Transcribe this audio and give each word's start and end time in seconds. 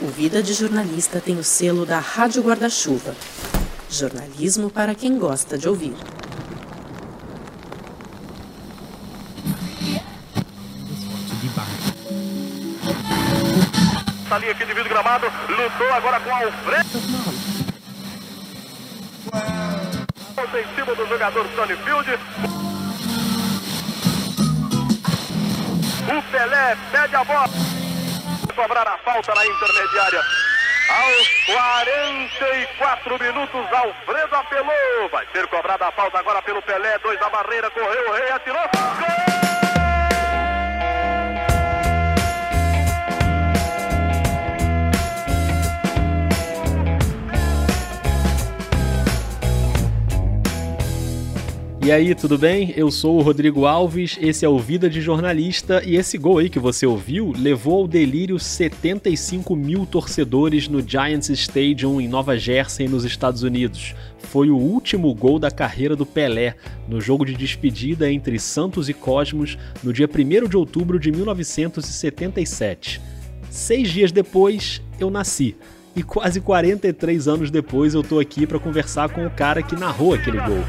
O 0.00 0.06
Vida 0.06 0.40
de 0.40 0.54
Jornalista 0.54 1.20
tem 1.20 1.36
o 1.38 1.42
selo 1.42 1.84
da 1.84 1.98
Rádio 1.98 2.40
Guarda-Chuva. 2.40 3.16
Jornalismo 3.90 4.70
para 4.70 4.94
quem 4.94 5.18
gosta 5.18 5.58
de 5.58 5.68
ouvir. 5.68 5.96
Salinha 14.28 14.52
aqui 14.52 14.66
de 14.66 14.72
vidro 14.72 14.88
gramado, 14.88 15.26
lutou 15.48 15.92
agora 15.92 16.20
com 16.20 16.30
Alfredo. 16.30 16.98
Em 20.54 20.74
cima 20.76 20.94
do 20.94 21.08
jogador 21.08 21.48
Tony 21.56 21.76
Field. 21.76 22.10
O 26.06 26.22
Pelé 26.30 26.76
pede 26.92 27.16
a 27.16 27.24
bola. 27.24 27.77
Cobrar 28.58 28.88
a 28.88 28.98
falta 28.98 29.32
na 29.36 29.46
intermediária. 29.46 30.20
Aos 30.90 31.28
44 31.46 33.18
minutos, 33.20 33.72
Alfredo 33.72 34.34
apelou. 34.34 35.08
Vai 35.12 35.24
ser 35.32 35.46
cobrada 35.46 35.86
a 35.86 35.92
falta 35.92 36.18
agora 36.18 36.42
pelo 36.42 36.60
Pelé. 36.62 36.98
Dois 36.98 37.20
da 37.20 37.28
barreira, 37.28 37.70
correu 37.70 38.10
o 38.10 38.12
rei, 38.14 38.30
atirou. 38.32 38.68
Gol! 38.98 39.07
E 51.88 51.90
aí, 51.90 52.14
tudo 52.14 52.36
bem? 52.36 52.74
Eu 52.76 52.90
sou 52.90 53.16
o 53.16 53.22
Rodrigo 53.22 53.64
Alves, 53.64 54.18
esse 54.20 54.44
é 54.44 54.48
o 54.48 54.58
Vida 54.58 54.90
de 54.90 55.00
Jornalista 55.00 55.82
e 55.82 55.96
esse 55.96 56.18
gol 56.18 56.36
aí 56.36 56.50
que 56.50 56.58
você 56.58 56.84
ouviu 56.84 57.32
levou 57.34 57.80
ao 57.80 57.88
delírio 57.88 58.38
75 58.38 59.56
mil 59.56 59.86
torcedores 59.86 60.68
no 60.68 60.86
Giants 60.86 61.30
Stadium 61.30 61.98
em 61.98 62.06
Nova 62.06 62.36
Jersey, 62.36 62.86
nos 62.86 63.06
Estados 63.06 63.42
Unidos. 63.42 63.94
Foi 64.18 64.50
o 64.50 64.58
último 64.58 65.14
gol 65.14 65.38
da 65.38 65.50
carreira 65.50 65.96
do 65.96 66.04
Pelé, 66.04 66.56
no 66.86 67.00
jogo 67.00 67.24
de 67.24 67.34
despedida 67.34 68.12
entre 68.12 68.38
Santos 68.38 68.90
e 68.90 68.92
Cosmos, 68.92 69.56
no 69.82 69.90
dia 69.90 70.06
1 70.06 70.46
de 70.46 70.58
outubro 70.58 71.00
de 71.00 71.10
1977. 71.10 73.00
Seis 73.48 73.90
dias 73.90 74.12
depois, 74.12 74.82
eu 75.00 75.08
nasci. 75.08 75.56
E 75.96 76.02
quase 76.02 76.38
43 76.38 77.26
anos 77.26 77.50
depois 77.50 77.94
eu 77.94 78.02
tô 78.02 78.20
aqui 78.20 78.46
para 78.46 78.58
conversar 78.58 79.08
com 79.08 79.26
o 79.26 79.30
cara 79.30 79.62
que 79.62 79.74
narrou 79.74 80.12
aquele 80.12 80.36
gol. 80.36 80.62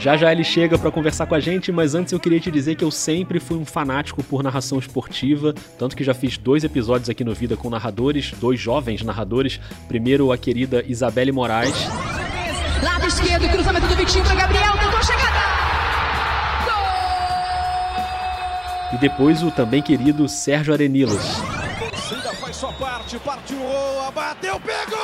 Já 0.00 0.16
já 0.16 0.32
ele 0.32 0.42
chega 0.42 0.78
para 0.78 0.90
conversar 0.90 1.26
com 1.26 1.34
a 1.34 1.40
gente, 1.40 1.70
mas 1.70 1.94
antes 1.94 2.14
eu 2.14 2.18
queria 2.18 2.40
te 2.40 2.50
dizer 2.50 2.74
que 2.74 2.82
eu 2.82 2.90
sempre 2.90 3.38
fui 3.38 3.58
um 3.58 3.66
fanático 3.66 4.22
por 4.22 4.42
narração 4.42 4.78
esportiva, 4.78 5.54
tanto 5.78 5.94
que 5.94 6.02
já 6.02 6.14
fiz 6.14 6.38
dois 6.38 6.64
episódios 6.64 7.10
aqui 7.10 7.22
no 7.22 7.34
Vida 7.34 7.54
com 7.54 7.68
narradores, 7.68 8.32
dois 8.40 8.58
jovens 8.58 9.02
narradores. 9.02 9.60
Primeiro 9.88 10.32
a 10.32 10.38
querida 10.38 10.82
Isabelle 10.88 11.30
Moraes. 11.30 11.74
Lado 12.82 13.06
esquerdo, 13.06 13.46
cruzamento 13.50 13.88
do 13.88 13.94
Vitinho 13.94 14.24
para 14.24 14.36
Gabriel, 14.36 14.72
tentou 14.78 15.02
chegada. 15.02 15.38
E 18.94 18.96
depois 18.96 19.42
o 19.42 19.50
também 19.50 19.82
querido 19.82 20.26
Sérgio 20.30 20.72
Arenilas. 20.72 21.42
Ainda 22.10 22.32
faz 22.32 22.56
sua 22.56 22.72
parte, 22.72 23.18
partiu, 23.18 23.58
bateu, 24.14 24.58
pegou! 24.60 24.99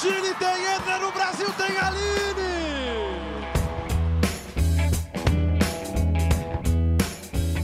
Chile 0.00 0.34
tem 0.38 0.64
entra 0.76 0.98
no 0.98 1.12
Brasil, 1.12 1.46
tem 1.58 1.76
Aline! 1.76 2.40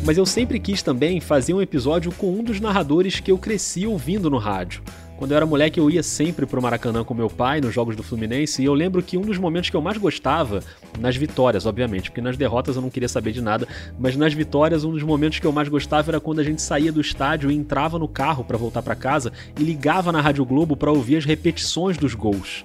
Mas 0.05 0.19
eu 0.19 0.27
sempre 0.27 0.61
quis 0.61 0.83
também 0.83 1.19
fazer 1.19 1.55
um 1.55 1.62
episódio 1.62 2.12
com 2.12 2.31
um 2.31 2.45
dos 2.45 2.61
narradores 2.61 3.21
que 3.21 3.33
eu 3.33 3.38
cresci 3.38 3.87
ouvindo 3.87 4.28
no 4.28 4.37
rádio. 4.37 4.83
Quando 5.16 5.31
eu 5.31 5.37
era 5.38 5.47
moleque, 5.47 5.81
eu 5.81 5.91
ia 5.91 6.03
sempre 6.03 6.44
pro 6.44 6.60
Maracanã 6.60 7.03
com 7.03 7.15
meu 7.15 7.31
pai 7.31 7.59
nos 7.59 7.72
jogos 7.72 7.97
do 7.97 8.03
Fluminense, 8.03 8.60
e 8.60 8.66
eu 8.66 8.75
lembro 8.75 9.03
que 9.03 9.16
um 9.16 9.22
dos 9.22 9.38
momentos 9.38 9.71
que 9.71 9.77
eu 9.77 9.81
mais 9.81 9.97
gostava, 9.97 10.62
nas 10.99 11.16
vitórias, 11.16 11.65
obviamente, 11.65 12.10
porque 12.10 12.21
nas 12.21 12.37
derrotas 12.37 12.77
eu 12.77 12.82
não 12.82 12.91
queria 12.91 13.09
saber 13.09 13.32
de 13.32 13.41
nada, 13.41 13.66
mas 13.99 14.15
nas 14.15 14.34
vitórias, 14.34 14.84
um 14.84 14.93
dos 14.93 15.03
momentos 15.03 15.38
que 15.38 15.47
eu 15.47 15.53
mais 15.53 15.69
gostava 15.69 16.10
era 16.10 16.21
quando 16.21 16.41
a 16.41 16.44
gente 16.44 16.60
saía 16.60 16.93
do 16.93 17.00
estádio 17.00 17.50
e 17.50 17.55
entrava 17.55 17.99
no 17.99 18.06
carro 18.06 18.44
para 18.44 18.59
voltar 18.59 18.82
para 18.82 18.94
casa 18.94 19.32
e 19.59 19.62
ligava 19.62 20.12
na 20.12 20.21
Rádio 20.21 20.44
Globo 20.44 20.76
para 20.76 20.93
ouvir 20.93 21.16
as 21.16 21.25
repetições 21.25 21.97
dos 21.97 22.15
gols. 22.15 22.62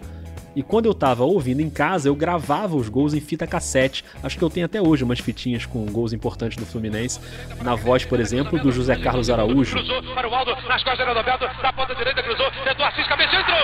E 0.55 0.61
quando 0.61 0.85
eu 0.85 0.93
tava 0.93 1.23
ouvindo 1.23 1.61
em 1.61 1.69
casa, 1.69 2.09
eu 2.09 2.15
gravava 2.15 2.75
os 2.75 2.89
gols 2.89 3.13
em 3.13 3.21
fita 3.21 3.47
cassete. 3.47 4.03
Acho 4.21 4.37
que 4.37 4.43
eu 4.43 4.49
tenho 4.49 4.65
até 4.65 4.81
hoje 4.81 5.03
umas 5.03 5.19
fitinhas 5.19 5.65
com 5.65 5.85
gols 5.85 6.13
importantes 6.13 6.57
do 6.57 6.65
Fluminense. 6.65 7.19
Na 7.63 7.75
voz, 7.75 8.03
por 8.03 8.19
exemplo, 8.19 8.59
do 8.59 8.71
José 8.71 8.95
Carlos 8.97 9.29
Araújo. 9.29 9.77
Cruzou 9.77 10.03
para 10.13 10.29
o 10.29 10.35
Aldo, 10.35 10.51
nas 10.67 10.83
costas 10.83 11.07
do 11.07 11.13
Roberto, 11.13 11.45
ponta 11.75 11.95
direita, 11.95 12.21
cruzou, 12.21 12.51
tentou 12.63 12.85
Assis, 12.85 13.07
cabeça, 13.07 13.35
entrou! 13.35 13.57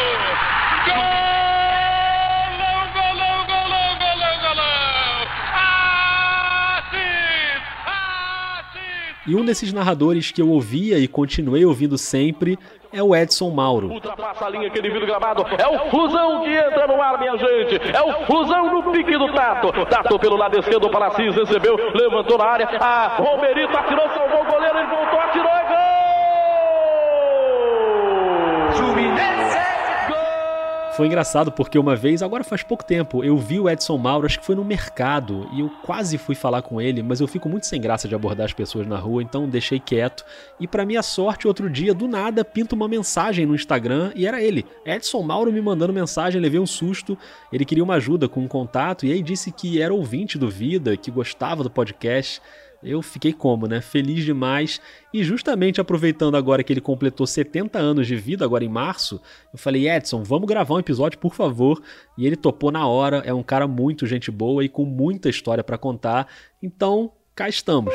Gol! 0.85 1.37
E 9.27 9.35
um 9.35 9.43
desses 9.43 9.73
narradores 9.73 10.31
que 10.31 10.41
eu 10.41 10.49
ouvia 10.49 10.97
e 10.97 11.05
continuei 11.05 11.65
ouvindo 11.65 11.97
sempre 11.97 12.57
é 12.91 13.01
o 13.03 13.15
Edson 13.15 13.49
Mauro. 13.51 13.87
Ultrapassa 13.91 14.45
a 14.45 14.49
linha, 14.49 14.67
aquele 14.67 14.89
vidro 14.89 15.05
gramado. 15.05 15.45
É 15.57 15.67
o 15.67 15.89
Fusão 15.89 16.41
que 16.43 16.55
entra 16.55 16.87
no 16.87 17.01
ar, 17.01 17.19
minha 17.19 17.37
gente. 17.37 17.95
É 17.95 18.01
o 18.01 18.25
Fusão 18.25 18.71
no 18.71 18.91
pique 18.91 19.17
do 19.17 19.31
Tato. 19.33 19.71
Tato 19.85 20.19
pelo 20.19 20.35
lado 20.35 20.59
esquerdo 20.59 20.89
para 20.89 21.07
Assis, 21.07 21.35
recebeu, 21.35 21.75
levantou 21.93 22.37
na 22.37 22.45
área. 22.45 22.67
A 22.79 23.07
Romerito 23.17 23.77
atirou, 23.77 24.09
salvou 24.09 24.41
o 24.41 24.45
goleiro, 24.45 24.77
ele 24.77 24.87
voltou, 24.87 25.19
atirou, 25.19 25.51
é 25.51 25.63
gol! 25.63 25.87
Foi 30.97 31.05
engraçado 31.05 31.51
porque 31.51 31.77
uma 31.77 31.95
vez, 31.95 32.23
agora 32.23 32.43
faz 32.43 32.63
pouco 32.63 32.83
tempo, 32.83 33.23
eu 33.23 33.37
vi 33.37 33.59
o 33.59 33.69
Edson 33.69 33.99
Mauro, 33.99 34.25
acho 34.25 34.39
que 34.39 34.45
foi 34.45 34.55
no 34.55 34.65
mercado, 34.65 35.47
e 35.53 35.59
eu 35.59 35.69
quase 35.83 36.17
fui 36.17 36.33
falar 36.33 36.63
com 36.63 36.81
ele, 36.81 37.03
mas 37.03 37.19
eu 37.19 37.27
fico 37.27 37.47
muito 37.47 37.67
sem 37.67 37.79
graça 37.79 38.07
de 38.07 38.15
abordar 38.15 38.45
as 38.45 38.53
pessoas 38.53 38.87
na 38.87 38.97
rua, 38.97 39.21
então 39.21 39.47
deixei 39.47 39.79
quieto. 39.79 40.25
E 40.59 40.67
para 40.67 40.87
minha 40.87 41.03
sorte, 41.03 41.47
outro 41.47 41.69
dia, 41.69 41.93
do 41.93 42.07
nada, 42.07 42.43
pinta 42.43 42.73
uma 42.73 42.87
mensagem 42.87 43.45
no 43.45 43.53
Instagram 43.53 44.11
e 44.15 44.25
era 44.25 44.41
ele. 44.41 44.65
Edson 44.83 45.21
Mauro 45.21 45.53
me 45.53 45.61
mandando 45.61 45.93
mensagem, 45.93 46.41
levei 46.41 46.59
um 46.59 46.65
susto. 46.65 47.15
Ele 47.53 47.63
queria 47.63 47.83
uma 47.83 47.93
ajuda 47.93 48.27
com 48.27 48.39
um 48.39 48.47
contato 48.47 49.05
e 49.05 49.13
aí 49.13 49.21
disse 49.21 49.51
que 49.51 49.79
era 49.79 49.93
ouvinte 49.93 50.35
do 50.35 50.49
Vida, 50.49 50.97
que 50.97 51.11
gostava 51.11 51.61
do 51.61 51.69
podcast. 51.69 52.41
Eu 52.87 53.01
fiquei 53.01 53.33
como, 53.33 53.67
né? 53.67 53.81
Feliz 53.81 54.23
demais. 54.23 54.79
E 55.13 55.23
justamente 55.23 55.81
aproveitando 55.81 56.35
agora 56.35 56.63
que 56.63 56.71
ele 56.71 56.81
completou 56.81 57.27
70 57.27 57.77
anos 57.77 58.07
de 58.07 58.15
vida, 58.15 58.45
agora 58.45 58.63
em 58.63 58.69
março, 58.69 59.21
eu 59.51 59.59
falei, 59.59 59.89
Edson, 59.89 60.23
vamos 60.23 60.47
gravar 60.47 60.75
um 60.75 60.79
episódio, 60.79 61.19
por 61.19 61.33
favor. 61.33 61.81
E 62.17 62.25
ele 62.25 62.35
topou 62.35 62.71
na 62.71 62.87
hora, 62.87 63.21
é 63.25 63.33
um 63.33 63.43
cara 63.43 63.67
muito 63.67 64.05
gente 64.05 64.31
boa 64.31 64.63
e 64.63 64.69
com 64.69 64.85
muita 64.85 65.29
história 65.29 65.63
para 65.63 65.77
contar. 65.77 66.27
Então, 66.63 67.11
cá 67.35 67.49
estamos. 67.49 67.93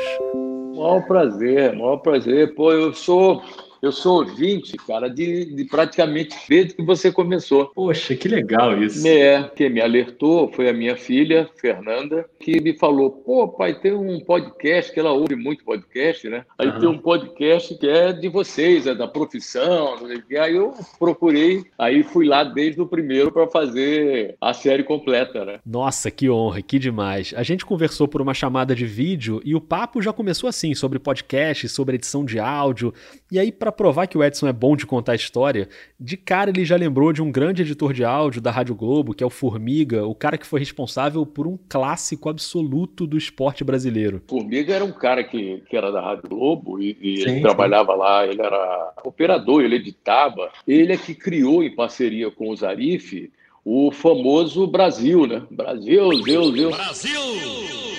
Maior 0.75 1.05
prazer, 1.05 1.75
maior 1.75 1.97
prazer. 1.97 2.55
Pô, 2.55 2.71
eu 2.71 2.93
sou 2.93 3.41
eu 3.83 3.91
sou 3.91 4.19
ouvinte, 4.19 4.77
cara, 4.77 5.09
de, 5.09 5.43
de, 5.53 5.65
praticamente 5.65 6.37
desde 6.47 6.73
que 6.73 6.81
você 6.81 7.11
começou. 7.11 7.65
Poxa, 7.75 8.15
que 8.15 8.29
legal 8.29 8.81
isso. 8.81 9.05
É, 9.05 9.51
quem 9.53 9.69
me 9.69 9.81
alertou 9.81 10.49
foi 10.53 10.69
a 10.69 10.73
minha 10.73 10.95
filha, 10.95 11.49
Fernanda, 11.57 12.25
que 12.39 12.61
me 12.61 12.77
falou: 12.77 13.11
pô, 13.11 13.45
pai, 13.49 13.77
tem 13.77 13.91
um 13.91 14.21
podcast, 14.21 14.89
que 14.93 15.01
ela 15.01 15.11
ouve 15.11 15.35
muito 15.35 15.65
podcast, 15.65 16.29
né? 16.29 16.45
Aí 16.57 16.69
uhum. 16.69 16.79
tem 16.79 16.89
um 16.89 16.97
podcast 16.97 17.75
que 17.77 17.85
é 17.85 18.13
de 18.13 18.29
vocês, 18.29 18.87
é 18.87 18.95
da 18.95 19.05
profissão, 19.05 19.97
aí 20.39 20.55
eu 20.55 20.73
procurei, 20.97 21.65
aí 21.77 22.03
fui 22.03 22.25
lá 22.25 22.45
desde 22.45 22.79
o 22.79 22.87
primeiro 22.87 23.33
para 23.33 23.47
fazer 23.47 24.37
a 24.39 24.53
série 24.53 24.83
completa, 24.83 25.43
né? 25.43 25.59
Nossa, 25.65 26.09
que 26.09 26.29
honra, 26.29 26.61
que 26.61 26.79
demais. 26.79 27.33
A 27.35 27.43
gente 27.43 27.65
conversou 27.65 28.07
por 28.07 28.21
uma 28.21 28.33
chamada 28.33 28.73
de 28.73 28.85
vídeo 28.85 29.41
e 29.43 29.53
o 29.53 29.59
papo 29.59 30.01
já 30.01 30.13
começou 30.13 30.47
assim, 30.47 30.73
sobre 30.73 30.99
podcast, 30.99 31.67
sobre 31.67 31.95
edição 31.95 32.23
de 32.23 32.39
áudio. 32.39 32.93
E 33.29 33.37
aí, 33.37 33.51
para 33.51 33.72
provar 33.73 34.07
que 34.07 34.17
o 34.17 34.23
Edson 34.23 34.47
é 34.47 34.53
bom 34.53 34.75
de 34.75 34.85
contar 34.85 35.15
história, 35.15 35.67
de 35.99 36.15
cara 36.15 36.49
ele 36.49 36.63
já 36.63 36.75
lembrou 36.75 37.11
de 37.11 37.21
um 37.21 37.31
grande 37.31 37.61
editor 37.61 37.93
de 37.93 38.05
áudio 38.05 38.41
da 38.41 38.51
Rádio 38.51 38.75
Globo, 38.75 39.13
que 39.13 39.23
é 39.23 39.27
o 39.27 39.29
Formiga, 39.29 40.05
o 40.05 40.15
cara 40.15 40.37
que 40.37 40.45
foi 40.45 40.59
responsável 40.59 41.25
por 41.25 41.47
um 41.47 41.57
clássico 41.67 42.29
absoluto 42.29 43.05
do 43.05 43.17
esporte 43.17 43.63
brasileiro. 43.63 44.21
Formiga 44.27 44.73
era 44.73 44.85
um 44.85 44.91
cara 44.91 45.23
que, 45.23 45.61
que 45.69 45.75
era 45.75 45.91
da 45.91 46.01
Rádio 46.01 46.29
Globo 46.29 46.81
e, 46.81 46.97
e 47.01 47.17
sim, 47.17 47.21
ele 47.23 47.35
sim. 47.35 47.41
trabalhava 47.41 47.93
lá, 47.95 48.25
ele 48.25 48.41
era 48.41 48.93
operador, 49.03 49.61
ele 49.61 49.75
editava. 49.75 50.51
Ele 50.67 50.93
é 50.93 50.97
que 50.97 51.13
criou, 51.13 51.63
em 51.63 51.73
parceria 51.73 52.31
com 52.31 52.49
o 52.49 52.55
Zarif, 52.55 53.31
o 53.65 53.91
famoso 53.91 54.67
Brasil, 54.67 55.25
né? 55.25 55.43
Brasil, 55.49 56.09
Deus, 56.23 56.53
Deus. 56.53 56.75
Brasil! 56.75 57.92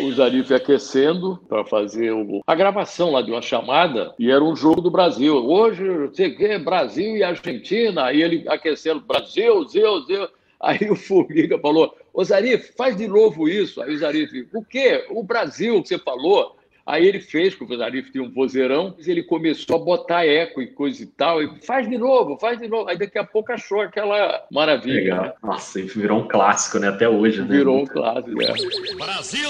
O 0.00 0.12
Zarif 0.12 0.52
aquecendo 0.52 1.38
para 1.48 1.64
fazer 1.64 2.12
o, 2.12 2.40
a 2.46 2.54
gravação 2.54 3.12
lá 3.12 3.22
de 3.22 3.30
uma 3.30 3.42
chamada 3.42 4.14
e 4.18 4.30
era 4.30 4.42
um 4.42 4.54
jogo 4.54 4.80
do 4.80 4.90
Brasil. 4.90 5.34
Hoje, 5.36 5.88
o 5.88 6.10
que, 6.10 6.58
Brasil 6.58 7.16
e 7.16 7.22
Argentina, 7.22 8.04
aí 8.04 8.22
ele 8.22 8.44
aquecendo 8.48 9.00
Brasil, 9.00 9.66
Zeu, 9.68 10.02
Zeu. 10.02 10.28
Aí 10.60 10.88
o 10.90 10.94
Formiga 10.94 11.58
falou: 11.58 11.96
Ô 12.14 12.22
Zarif, 12.22 12.72
faz 12.76 12.96
de 12.96 13.08
novo 13.08 13.48
isso. 13.48 13.82
Aí 13.82 13.94
o 13.94 13.98
Zarif, 13.98 14.48
o 14.54 14.64
quê? 14.64 15.06
O 15.10 15.22
Brasil 15.22 15.82
que 15.82 15.88
você 15.88 15.98
falou. 15.98 16.56
Aí 16.84 17.06
ele 17.06 17.20
fez, 17.20 17.54
porque 17.54 17.74
o 17.74 17.78
Zarif 17.78 18.10
tinha 18.10 18.24
um 18.24 18.30
vozeirão, 18.30 18.94
ele 19.06 19.22
começou 19.22 19.76
a 19.76 19.78
botar 19.78 20.26
eco 20.26 20.60
e 20.60 20.66
coisa 20.66 21.02
e 21.02 21.06
tal, 21.06 21.42
e 21.42 21.60
faz 21.64 21.88
de 21.88 21.96
novo, 21.96 22.36
faz 22.38 22.58
de 22.58 22.66
novo. 22.66 22.88
Aí 22.88 22.98
daqui 22.98 23.18
a 23.18 23.24
pouco 23.24 23.52
achou 23.52 23.80
aquela 23.80 24.44
maravilha. 24.50 24.94
Legal. 24.94 25.22
Né? 25.24 25.32
Nossa, 25.42 25.80
virou 25.80 26.20
um 26.20 26.28
clássico, 26.28 26.78
né? 26.80 26.88
Até 26.88 27.08
hoje, 27.08 27.40
né? 27.40 27.46
Virou 27.48 27.82
um 27.82 27.86
clássico, 27.86 28.36
né? 28.36 28.54
Brasil! 28.96 29.48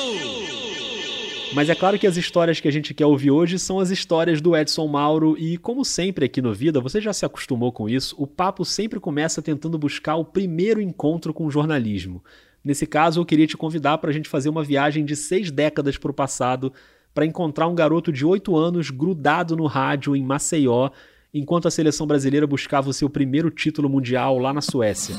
Mas 1.54 1.68
é 1.68 1.74
claro 1.74 1.98
que 1.98 2.06
as 2.06 2.16
histórias 2.16 2.60
que 2.60 2.68
a 2.68 2.72
gente 2.72 2.94
quer 2.94 3.04
ouvir 3.04 3.30
hoje 3.30 3.58
são 3.58 3.78
as 3.78 3.90
histórias 3.90 4.40
do 4.40 4.56
Edson 4.56 4.86
Mauro, 4.86 5.36
e 5.38 5.58
como 5.58 5.84
sempre 5.84 6.24
aqui 6.24 6.40
no 6.40 6.52
Vida, 6.54 6.80
você 6.80 6.98
já 6.98 7.12
se 7.12 7.26
acostumou 7.26 7.70
com 7.70 7.88
isso, 7.88 8.14
o 8.18 8.26
papo 8.26 8.64
sempre 8.64 8.98
começa 8.98 9.42
tentando 9.42 9.78
buscar 9.78 10.16
o 10.16 10.24
primeiro 10.24 10.80
encontro 10.80 11.34
com 11.34 11.44
o 11.44 11.50
jornalismo. 11.50 12.24
Nesse 12.64 12.86
caso, 12.86 13.20
eu 13.20 13.26
queria 13.26 13.46
te 13.46 13.56
convidar 13.56 13.98
para 13.98 14.08
a 14.08 14.12
gente 14.12 14.30
fazer 14.30 14.48
uma 14.48 14.64
viagem 14.64 15.04
de 15.04 15.14
seis 15.14 15.50
décadas 15.50 15.98
para 15.98 16.10
o 16.10 16.14
passado, 16.14 16.72
para 17.14 17.26
encontrar 17.26 17.66
um 17.66 17.74
garoto 17.74 18.12
de 18.12 18.24
oito 18.24 18.56
anos 18.56 18.90
grudado 18.90 19.56
no 19.56 19.66
rádio 19.66 20.16
em 20.16 20.22
Maceió, 20.22 20.90
enquanto 21.32 21.68
a 21.68 21.70
seleção 21.70 22.06
brasileira 22.06 22.46
buscava 22.46 22.88
o 22.88 22.92
seu 22.92 23.08
primeiro 23.08 23.50
título 23.50 23.88
mundial 23.88 24.38
lá 24.38 24.52
na 24.52 24.60
Suécia. 24.60 25.16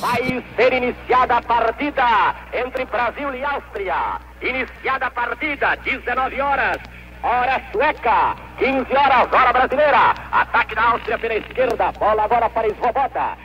Vai 0.00 0.42
ser 0.56 0.72
iniciada 0.72 1.36
a 1.36 1.42
partida 1.42 2.34
entre 2.54 2.84
Brasil 2.86 3.34
e 3.34 3.44
Áustria. 3.44 4.18
Iniciada 4.40 5.06
a 5.06 5.10
partida, 5.10 5.76
19 5.84 6.40
horas. 6.40 6.78
Hora 7.22 7.62
sueca, 7.70 8.34
15 8.58 8.96
horas, 8.96 9.30
hora 9.30 9.52
brasileira. 9.52 10.14
Ataque 10.32 10.74
da 10.74 10.84
Áustria 10.92 11.18
pela 11.18 11.34
esquerda, 11.34 11.92
bola 11.92 12.24
agora 12.24 12.48
para 12.48 12.74
Svoboda. 12.76 13.36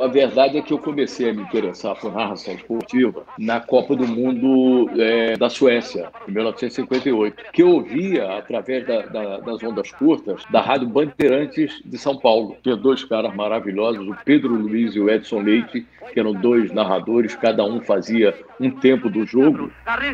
A 0.00 0.06
verdade 0.06 0.58
é 0.58 0.62
que 0.62 0.72
eu 0.72 0.78
comecei 0.78 1.30
a 1.30 1.32
me 1.32 1.42
interessar 1.42 1.96
por 1.96 2.12
narração 2.12 2.54
esportiva 2.54 3.24
na 3.38 3.60
Copa 3.60 3.94
do 3.96 4.06
Mundo 4.06 4.90
é, 5.00 5.36
da 5.36 5.50
Suécia, 5.50 6.10
em 6.26 6.32
1958, 6.32 7.44
que 7.52 7.62
eu 7.62 7.70
ouvia 7.70 8.38
através 8.38 8.86
da, 8.86 9.02
da, 9.02 9.38
das 9.38 9.62
ondas 9.62 9.90
curtas 9.92 10.44
da 10.50 10.60
Rádio 10.60 10.88
Bandeirantes 10.88 11.80
de 11.84 11.98
São 11.98 12.18
Paulo. 12.18 12.56
Tinha 12.62 12.76
dois 12.76 13.04
caras 13.04 13.34
maravilhosos, 13.34 14.06
o 14.06 14.16
Pedro 14.24 14.54
Luiz 14.54 14.94
e 14.94 15.00
o 15.00 15.10
Edson 15.10 15.40
Leite, 15.40 15.86
que 16.12 16.20
eram 16.20 16.32
dois 16.32 16.72
narradores, 16.72 17.34
cada 17.34 17.64
um 17.64 17.80
fazia 17.80 18.34
um 18.60 18.70
tempo 18.70 19.08
do 19.08 19.26
jogo. 19.26 19.70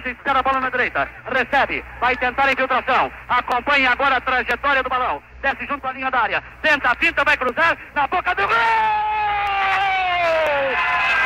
Escara 0.07 0.41
a 0.41 0.43
bola 0.43 0.61
na 0.61 0.71
direita, 0.71 1.09
recebe, 1.27 1.85
vai 2.01 2.17
tentar 2.17 2.47
a 2.47 2.53
infiltração, 2.53 3.11
acompanha 3.29 3.91
agora 3.91 4.17
a 4.17 4.21
trajetória 4.21 4.83
do 4.83 4.89
balão, 4.89 5.23
desce 5.45 5.67
junto 5.67 5.87
à 5.87 5.93
linha 5.93 6.11
da 6.11 6.21
área, 6.21 6.43
tenta 6.63 6.91
a 6.91 6.95
finta, 6.95 7.23
vai 7.23 7.37
cruzar, 7.37 7.77
na 7.95 8.07
boca 8.07 8.35
do 8.35 8.49
gol! 8.49 8.57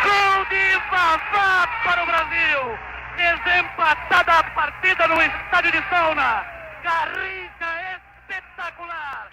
Gol 0.02 0.44
de 0.50 0.76
Vavá 0.90 1.68
para 1.84 2.02
o 2.02 2.06
Brasil! 2.06 2.78
Desempatada 3.16 4.32
a 4.32 4.42
partida 4.42 5.06
no 5.06 5.22
estádio 5.22 5.70
de 5.70 5.82
Sauna. 5.88 6.44
Garrincha 6.82 7.70
espetacular! 7.94 8.07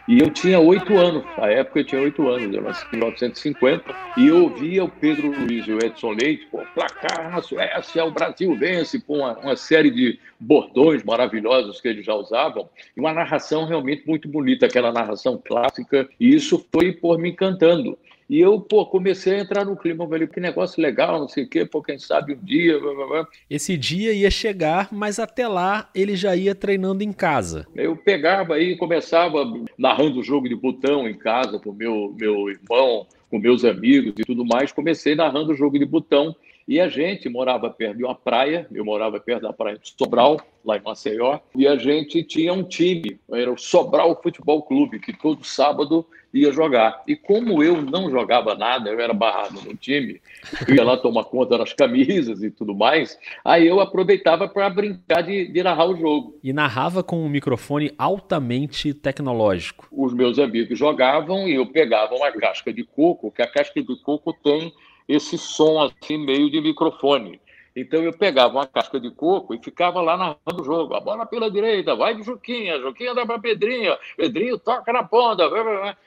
E 0.07 0.19
eu 0.19 0.29
tinha 0.29 0.59
oito 0.59 0.95
anos, 0.99 1.23
na 1.35 1.47
época 1.47 1.79
eu 1.79 1.83
tinha 1.83 1.99
oito 1.99 2.27
anos, 2.29 2.53
eu 2.53 2.61
nasci 2.61 2.85
em 2.93 2.97
1950, 2.97 3.95
e 4.17 4.27
eu 4.27 4.43
ouvia 4.43 4.83
o 4.83 4.89
Pedro 4.89 5.31
Luiz 5.31 5.67
e 5.67 5.71
o 5.71 5.83
Edson 5.83 6.11
Leite, 6.11 6.45
pô, 6.51 6.63
placar 6.75 7.31
na 7.31 7.41
Suécia, 7.41 8.05
o 8.05 8.11
Brasil 8.11 8.55
vence, 8.55 9.01
com 9.01 9.17
uma, 9.17 9.35
uma, 9.39 9.55
série 9.55 9.89
de 9.89 10.19
bordões 10.39 11.03
maravilhosos 11.03 11.81
que 11.81 11.87
eles 11.87 12.05
já 12.05 12.13
usavam, 12.13 12.69
e 12.95 12.99
uma 12.99 13.13
narração 13.13 13.65
realmente 13.65 14.07
muito 14.07 14.27
bonita, 14.27 14.67
aquela 14.67 14.91
narração 14.91 15.41
clássica, 15.43 16.07
e 16.19 16.35
isso 16.35 16.63
foi 16.71 16.91
por 16.91 17.17
me 17.17 17.31
encantando. 17.31 17.97
E 18.27 18.39
eu, 18.39 18.59
pô, 18.59 18.85
comecei 18.85 19.35
a 19.35 19.39
entrar 19.39 19.65
no 19.65 19.75
clima, 19.75 20.07
falei, 20.07 20.27
que 20.27 20.39
negócio 20.39 20.81
legal, 20.81 21.19
não 21.19 21.29
sei 21.29 21.43
o 21.43 21.49
quê, 21.49 21.63
pô, 21.65 21.81
quem 21.81 21.99
sabe 21.99 22.33
um 22.33 22.43
dia. 22.43 22.79
Blá, 22.79 22.93
blá, 22.93 23.07
blá. 23.07 23.27
Esse 23.49 23.77
dia 23.77 24.13
ia 24.13 24.31
chegar, 24.31 24.89
mas 24.91 25.19
até 25.19 25.47
lá 25.47 25.89
ele 25.93 26.15
já 26.15 26.35
ia 26.35 26.55
treinando 26.55 27.03
em 27.03 27.13
casa. 27.13 27.67
Eu 27.75 27.95
pegava 27.95 28.55
aí, 28.55 28.75
começava 28.75 29.45
narrando 29.77 30.19
o 30.19 30.23
jogo 30.23 30.49
de 30.49 30.55
botão 30.55 31.07
em 31.07 31.13
casa 31.13 31.59
com 31.59 31.71
meu, 31.71 32.15
meu 32.19 32.49
irmão, 32.49 33.05
com 33.29 33.37
meus 33.37 33.63
amigos 33.63 34.13
e 34.17 34.25
tudo 34.25 34.43
mais. 34.43 34.71
Comecei 34.71 35.13
narrando 35.13 35.51
o 35.51 35.55
jogo 35.55 35.77
de 35.77 35.85
botão. 35.85 36.35
E 36.67 36.79
a 36.79 36.89
gente 36.89 37.29
morava 37.29 37.69
perto 37.69 37.97
de 37.97 38.03
uma 38.03 38.15
praia, 38.15 38.67
eu 38.73 38.83
morava 38.83 39.19
perto 39.19 39.43
da 39.43 39.53
praia 39.53 39.77
de 39.77 39.93
Sobral, 39.95 40.41
lá 40.65 40.77
em 40.77 40.81
Maceió, 40.81 41.39
e 41.55 41.67
a 41.67 41.75
gente 41.75 42.23
tinha 42.23 42.51
um 42.51 42.63
time, 42.63 43.19
era 43.31 43.53
o 43.53 43.57
Sobral 43.57 44.19
Futebol 44.19 44.63
Clube, 44.63 44.99
que 44.99 45.13
todo 45.13 45.43
sábado 45.43 46.07
ia 46.33 46.51
jogar. 46.51 47.03
E 47.07 47.15
como 47.15 47.63
eu 47.63 47.83
não 47.83 48.09
jogava 48.09 48.55
nada, 48.55 48.89
eu 48.89 48.99
era 48.99 49.13
barrado 49.13 49.61
no 49.61 49.75
time, 49.75 50.19
ia 50.67 50.83
lá 50.83 50.97
tomar 50.97 51.25
conta 51.25 51.55
das 51.55 51.71
camisas 51.71 52.41
e 52.41 52.49
tudo 52.49 52.73
mais, 52.73 53.15
aí 53.43 53.67
eu 53.67 53.79
aproveitava 53.79 54.47
para 54.47 54.67
brincar 54.67 55.21
de, 55.21 55.47
de, 55.47 55.61
narrar 55.61 55.85
o 55.85 55.95
jogo. 55.95 56.39
E 56.43 56.51
narrava 56.51 57.03
com 57.03 57.23
um 57.23 57.29
microfone 57.29 57.93
altamente 57.95 58.91
tecnológico. 58.91 59.87
Os 59.91 60.15
meus 60.15 60.39
amigos 60.39 60.79
jogavam 60.79 61.47
e 61.47 61.53
eu 61.53 61.67
pegava 61.67 62.15
uma 62.15 62.31
casca 62.31 62.73
de 62.73 62.83
coco, 62.83 63.31
que 63.31 63.43
a 63.43 63.47
casca 63.47 63.83
de 63.83 64.01
coco 64.01 64.33
tem 64.33 64.73
esse 65.07 65.37
som 65.37 65.81
assim 65.81 66.17
meio 66.17 66.49
de 66.49 66.61
microfone. 66.61 67.39
Então 67.75 68.01
eu 68.01 68.13
pegava 68.13 68.53
uma 68.53 68.65
casca 68.65 68.97
de 68.97 69.11
coco 69.11 69.53
e 69.53 69.59
ficava 69.61 70.01
lá 70.01 70.15
narrando 70.15 70.61
o 70.61 70.63
jogo. 70.63 70.93
A 70.93 71.01
bola 71.01 71.25
pela 71.25 71.51
direita, 71.51 71.93
vai 71.93 72.15
de 72.15 72.23
Juquinha, 72.23 72.79
Juquinha 72.79 73.13
dá 73.13 73.25
para 73.25 73.37
Pedrinho, 73.37 73.97
Pedrinho 74.15 74.57
toca 74.57 74.93
na 74.93 75.03
ponta, 75.03 75.43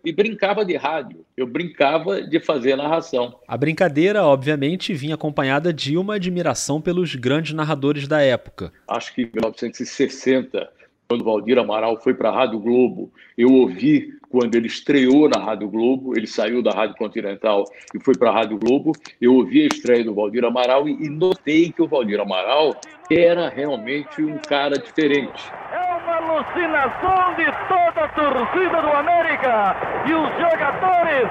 e 0.02 0.10
brincava 0.10 0.64
de 0.64 0.76
rádio. 0.76 1.26
Eu 1.36 1.46
brincava 1.46 2.22
de 2.22 2.40
fazer 2.40 2.74
narração. 2.74 3.38
A 3.46 3.56
brincadeira, 3.56 4.24
obviamente, 4.24 4.94
vinha 4.94 5.14
acompanhada 5.14 5.70
de 5.70 5.98
uma 5.98 6.14
admiração 6.14 6.80
pelos 6.80 7.14
grandes 7.14 7.52
narradores 7.52 8.08
da 8.08 8.22
época. 8.22 8.72
Acho 8.88 9.14
que 9.14 9.22
em 9.22 9.30
1960 9.30 10.77
quando 11.10 11.24
Valdir 11.24 11.58
Amaral 11.58 11.96
foi 11.96 12.12
para 12.12 12.28
a 12.28 12.32
Rádio 12.32 12.58
Globo, 12.58 13.10
eu 13.38 13.50
ouvi 13.50 14.12
quando 14.28 14.54
ele 14.54 14.66
estreou 14.66 15.26
na 15.26 15.42
Rádio 15.42 15.66
Globo, 15.66 16.14
ele 16.14 16.26
saiu 16.26 16.62
da 16.62 16.70
Rádio 16.70 16.96
Continental 16.96 17.64
e 17.94 17.98
foi 17.98 18.14
para 18.14 18.28
a 18.28 18.34
Rádio 18.34 18.58
Globo, 18.58 18.92
eu 19.18 19.32
ouvi 19.36 19.62
a 19.62 19.68
estreia 19.68 20.04
do 20.04 20.14
Valdir 20.14 20.44
Amaral 20.44 20.86
e, 20.86 20.92
e 21.02 21.08
notei 21.08 21.72
que 21.72 21.80
o 21.80 21.88
Valdir 21.88 22.20
Amaral 22.20 22.74
era 23.10 23.48
realmente 23.48 24.22
um 24.22 24.36
cara 24.36 24.76
diferente. 24.78 25.50
É 25.72 25.80
uma 25.96 26.16
alucinação 26.16 27.34
de 27.36 27.46
toda 27.68 28.04
a 28.04 28.08
torcida 28.08 28.82
do 28.82 28.92
América 28.92 29.76
e 30.06 30.12
os 30.12 30.28
jogadores 30.36 31.26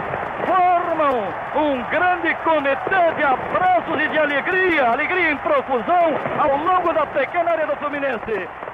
formam 0.48 1.22
um 1.56 1.84
grande 1.92 2.34
comitê 2.44 3.16
de 3.16 3.24
abraços 3.24 4.02
e 4.02 4.10
de 4.10 4.18
alegria, 4.18 4.88
alegria 4.88 5.32
em 5.34 5.38
profusão 5.38 6.18
ao 6.40 6.58
longo 6.58 6.92
da 6.94 7.06
pequena 7.06 7.52
área 7.52 7.68
do 7.68 7.76
Fluminense. 7.76 8.67